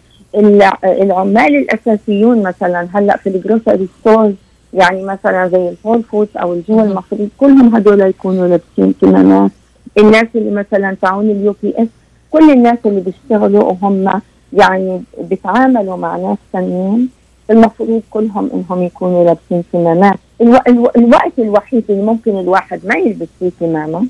العمال 0.84 1.56
الأساسيون 1.56 2.42
مثلا 2.42 2.88
هلأ 2.94 3.16
في 3.16 3.28
ال 3.28 3.36
grocery 3.36 3.88
stores 4.00 4.34
يعني 4.74 5.02
مثلا 5.02 5.48
زي 5.48 5.68
ال 5.68 5.74
Whole 5.74 6.02
Food 6.02 6.28
أو 6.36 6.52
ال 6.52 6.57
Jewel 6.57 6.80
المفروض 6.80 7.28
كلهم 7.38 7.76
هدول 7.76 8.00
يكونوا 8.00 8.46
لابسين 8.46 8.94
كمامات 9.00 9.50
الناس 9.98 10.26
اللي 10.34 10.50
مثلا 10.50 10.96
تعون 11.02 11.30
ال 11.30 11.54
UPS 11.62 11.88
كل 12.30 12.50
الناس 12.50 12.78
اللي 12.86 13.00
بيشتغلوا 13.00 13.64
وهم 13.64 14.20
يعني 14.52 15.02
بيتعاملوا 15.20 15.96
مع 15.96 16.16
ناس 16.16 16.38
ثانيين 16.52 17.08
المفروض 17.50 18.02
كلهم 18.10 18.50
إنهم 18.54 18.82
يكونوا 18.82 19.24
لابسين 19.24 19.64
كمامات. 19.72 20.18
ألو... 20.40 20.56
ألو... 20.68 20.90
الوقت 20.96 21.38
الوحيد 21.38 21.84
اللي 21.90 22.02
ممكن 22.02 22.38
الواحد 22.38 22.80
ما 22.84 22.94
يلبس 22.94 23.28
فيه 23.38 23.50
كمامة 23.60 24.06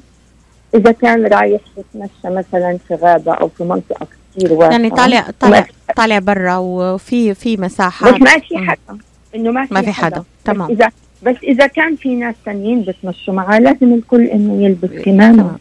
إذا 0.74 0.92
كان 0.92 1.26
رايح 1.26 1.60
يتمشى 1.76 2.36
مثلا 2.36 2.78
في 2.88 2.94
غابة 2.94 3.32
أو 3.32 3.48
في 3.48 3.64
منطقة 3.64 4.06
كثير 4.36 4.52
واسعه 4.52 4.70
يعني 4.70 4.90
طالع 4.90 5.30
طالع 5.40 5.66
طالع 5.96 6.18
برا 6.18 6.56
وفي 6.56 7.34
في 7.34 7.56
مساحات 7.56 8.14
بس 8.14 8.20
ما 8.20 8.38
في 8.38 8.58
حدا 8.58 8.98
إنه 9.34 9.50
ما 9.50 9.66
في, 9.66 9.74
ما 9.74 9.82
في 9.82 9.92
حدا, 9.92 10.16
حدا. 10.16 10.24
تمام. 10.44 10.70
اذا 10.70 10.90
بس 11.22 11.36
إذا 11.42 11.66
كان 11.66 11.96
في 11.96 12.14
ناس 12.14 12.34
ثانيين 12.44 12.82
بتمشوا 12.82 13.34
معاه 13.34 13.58
لازم 13.58 13.94
الكل 13.94 14.24
إنه 14.24 14.64
يلبس 14.64 15.02
كمامة. 15.04 15.56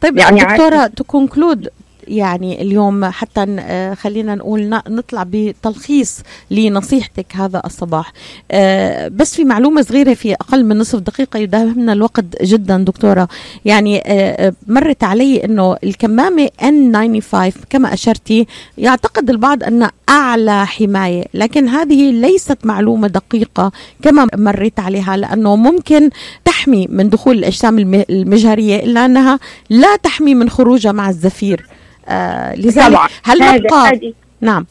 طيب 0.00 0.16
يعني 0.18 0.40
دكتورة 0.40 0.86
to 0.86 1.04
conclude 1.04 1.68
يعني 2.08 2.62
اليوم 2.62 3.04
حتى 3.04 3.46
آه، 3.60 3.94
خلينا 3.94 4.34
نقول 4.34 4.80
نطلع 4.88 5.24
بتلخيص 5.30 6.20
لنصيحتك 6.50 7.26
هذا 7.36 7.62
الصباح. 7.66 8.12
آه، 8.50 9.08
بس 9.08 9.34
في 9.34 9.44
معلومة 9.44 9.82
صغيرة 9.82 10.14
في 10.14 10.34
أقل 10.34 10.64
من 10.64 10.78
نصف 10.78 10.98
دقيقة 10.98 11.38
يداهمنا 11.38 11.92
الوقت 11.92 12.42
جدا 12.42 12.78
دكتورة. 12.78 13.28
يعني 13.64 14.02
آه، 14.06 14.54
مرت 14.66 15.04
علي 15.04 15.44
أنه 15.44 15.76
الكمامة 15.84 16.48
N95 16.62 17.52
كما 17.70 17.94
أشرتي 17.94 18.46
يعتقد 18.78 19.30
البعض 19.30 19.62
أن 19.62 19.88
أعلى 20.08 20.66
حماية 20.66 21.24
لكن 21.34 21.68
هذه 21.68 22.10
ليست 22.10 22.58
معلومة 22.64 23.08
دقيقة 23.08 23.72
كما 24.02 24.26
مريت 24.36 24.80
عليها 24.80 25.16
لأنه 25.16 25.56
ممكن 25.56 26.10
تحمي 26.44 26.86
من 26.90 27.08
دخول 27.08 27.38
الأجسام 27.38 27.78
المجهرية 28.10 28.84
إلا 28.84 29.06
أنها 29.06 29.38
لا 29.70 29.96
تحمي 29.96 30.34
من 30.34 30.50
خروجها 30.50 30.92
مع 30.92 31.08
الزفير. 31.08 31.66
آه 32.08 32.54
لذلك 32.54 32.86
طبعا. 32.86 33.08
هل 33.24 33.38
نبقى 33.38 34.12
نعم. 34.40 34.66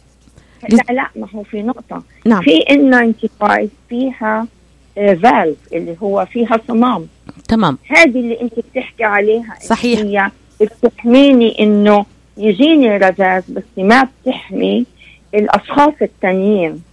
لا 0.69 0.93
لا 0.93 1.08
ما 1.15 1.28
هو 1.36 1.43
في 1.43 1.62
نقطة. 1.62 2.04
نعم. 2.26 2.41
في 2.41 2.58
ان 2.58 2.93
95 2.93 3.69
فيها 3.89 4.48
آه 4.98 5.13
فالف 5.13 5.58
اللي 5.74 5.96
هو 6.04 6.26
فيها 6.26 6.60
صمام. 6.67 7.08
تمام. 7.48 7.78
هذه 7.88 8.19
اللي 8.19 8.41
انت 8.41 8.54
بتحكي 8.60 9.04
عليها 9.04 9.56
صحيح. 9.62 10.00
هي 10.00 10.32
بتحميني 10.84 11.60
إنه 11.60 12.06
يجيني 12.38 12.98
رذاذ 12.98 13.43
بس 13.54 13.63
ما 13.78 14.08
بتحمي 14.26 14.86
الأشخاص 15.36 15.93
التانيين. 16.02 16.84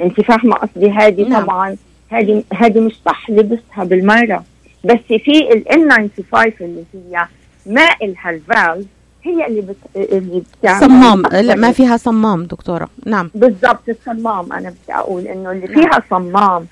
انت 0.00 0.20
فاهمة 0.20 0.54
قصدي؟ 0.56 0.90
هذه 0.90 1.28
نعم. 1.28 1.42
طبعا 1.42 1.76
هذه 2.08 2.42
هذه 2.54 2.80
مش 2.80 2.92
صح 3.06 3.30
لبسها 3.30 3.84
بالمرة. 3.84 4.44
بس 4.84 4.98
في 5.08 5.52
ال 5.52 5.64
N95 5.68 6.52
اللي 6.60 6.84
هي 6.94 7.26
ما 7.66 7.88
إلها 8.02 8.30
الفالف 8.30 8.86
هي 9.26 9.46
اللي 9.46 9.60
بت... 9.60 9.76
اللي 9.96 10.42
بتعمل 10.60 10.80
صمام. 10.80 11.22
لا 11.22 11.54
ما 11.54 11.72
فيها 11.72 11.96
صمام 11.96 12.44
دكتورة. 12.44 12.88
نعم. 13.06 13.30
بالضبط 13.34 13.88
الصمام. 13.88 14.52
أنا 14.52 14.70
بدي 14.70 14.94
أقول 14.94 15.26
إنه 15.26 15.50
اللي 15.50 15.66
نعم. 15.66 15.74
فيها 15.74 16.02
صمام 16.10 16.66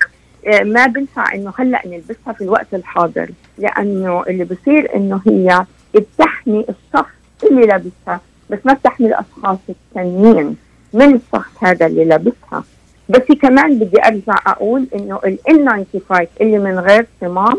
آه، 0.47 0.63
ما 0.63 0.87
بنفع 0.87 1.33
إنه 1.33 1.53
هلأ 1.57 1.81
نلبسها 1.85 2.33
في 2.33 2.43
الوقت 2.43 2.73
الحاضر 2.73 3.29
لأنه 3.57 4.23
اللي 4.23 4.43
بصير 4.43 4.95
إنه 4.95 5.21
هي 5.27 5.65
بتحمي 5.95 6.59
الشخص 6.59 7.13
اللي 7.43 7.65
لابسها 7.65 8.21
بس 8.49 8.59
ما 8.65 8.73
بتحمي 8.73 9.07
الأشخاص 9.07 9.57
الثانيين 9.69 10.55
من 10.93 11.15
الشخص 11.15 11.51
هذا 11.61 11.85
اللي 11.85 12.05
لابسها. 12.05 12.63
بس 13.09 13.21
كمان 13.41 13.79
بدي 13.79 14.03
أرجع 14.05 14.35
أقول 14.47 14.87
إنه 14.95 15.19
ال 15.25 15.37
N95 15.49 16.25
اللي 16.41 16.59
من 16.59 16.79
غير 16.79 17.07
صمام 17.21 17.57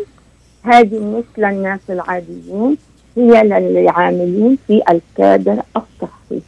هذه 0.63 0.99
مش 0.99 1.25
للناس 1.39 1.81
العاديين. 1.91 2.77
هي 3.17 3.43
للعاملين 3.43 4.59
في 4.67 4.83
الكادر 4.91 5.63
الصحي. 5.77 6.43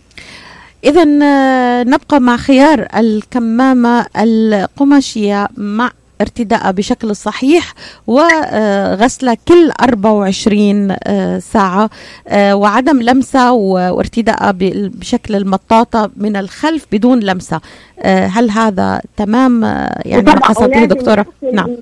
إذا 0.85 1.07
آه، 1.23 1.83
نبقى 1.83 2.21
مع 2.21 2.37
خيار 2.37 2.89
الكمامة 2.97 4.07
القماشية 4.17 5.49
مع 5.57 5.91
ارتداء 6.21 6.73
بشكل 6.73 7.17
صحيح 7.17 7.75
وغسلة 8.07 9.37
كل 9.49 9.71
24 9.81 10.97
آه، 11.03 11.39
ساعة 11.39 11.91
آه، 12.29 12.57
وعدم 12.57 13.03
لمسة 13.03 13.53
وارتداء 13.53 14.53
بشكل 14.53 15.35
المطاطة 15.35 16.11
من 16.17 16.37
الخلف 16.37 16.87
بدون 16.93 17.21
لمسة. 17.21 17.61
هل 18.05 18.51
هذا 18.51 19.01
تمام؟ 19.17 19.63
يعني 20.05 20.31
قصدته 20.31 20.85
دكتورة؟ 20.85 21.27
نعم. 21.53 21.77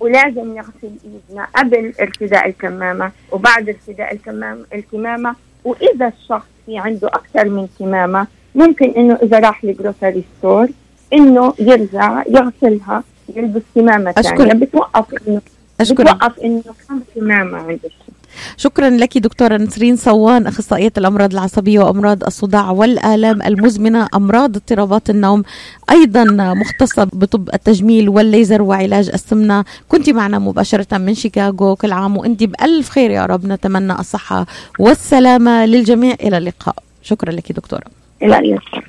ولازم 0.00 0.54
نغسل 0.56 0.90
إيدنا 1.04 1.46
قبل 1.56 1.92
ارتداء 2.00 2.48
الكمامة 2.48 3.10
وبعد 3.32 3.68
ارتداء 3.68 4.12
الكمامه 4.14 4.64
الكمامة. 4.74 5.34
وإذا 5.64 6.06
الشخص 6.06 6.46
في 6.66 6.78
عنده 6.78 7.08
أكثر 7.08 7.48
من 7.48 7.68
كمامة 7.78 8.26
ممكن 8.54 8.90
إنه 8.90 9.18
إذا 9.22 9.38
راح 9.38 9.64
ل 9.64 9.72
grocery 9.72 10.24
store 10.38 10.68
إنه 11.12 11.54
يرجع 11.58 12.22
يغسلها 12.28 13.02
يلبس 13.36 13.62
كمامة 13.74 14.12
ثانية. 14.12 14.52
بتوقف 14.54 15.28
انه 15.28 15.40
بتوقف 15.80 16.38
إنه 16.38 16.62
كم 16.88 17.00
كمامة 17.14 17.58
عند 17.58 17.80
الشخص 17.84 18.17
شكرا 18.56 18.90
لك 18.90 19.18
دكتورة 19.18 19.56
نسرين 19.56 19.96
صوان 19.96 20.46
أخصائية 20.46 20.92
الأمراض 20.98 21.32
العصبية 21.32 21.80
وأمراض 21.80 22.24
الصداع 22.24 22.70
والآلام 22.70 23.42
المزمنة 23.42 24.08
أمراض 24.14 24.56
اضطرابات 24.56 25.10
النوم 25.10 25.42
أيضا 25.90 26.24
مختصة 26.54 27.04
بطب 27.12 27.48
التجميل 27.54 28.08
والليزر 28.08 28.62
وعلاج 28.62 29.10
السمنة. 29.14 29.64
كنت 29.88 30.10
معنا 30.10 30.38
مباشرة 30.38 30.98
من 30.98 31.14
شيكاغو 31.14 31.76
كل 31.76 31.92
عام 31.92 32.16
وأنت 32.16 32.42
بألف 32.42 32.88
خير 32.88 33.10
يا 33.10 33.26
رب. 33.26 33.46
نتمنى 33.46 33.92
الصحة 33.92 34.46
والسلامة 34.78 35.66
للجميع. 35.66 36.14
إلى 36.22 36.38
اللقاء. 36.38 36.76
شكرا 37.02 37.32
لك 37.32 37.52
دكتورة. 37.52 37.84
إلى 38.22 38.38
اللقاء. 38.38 38.82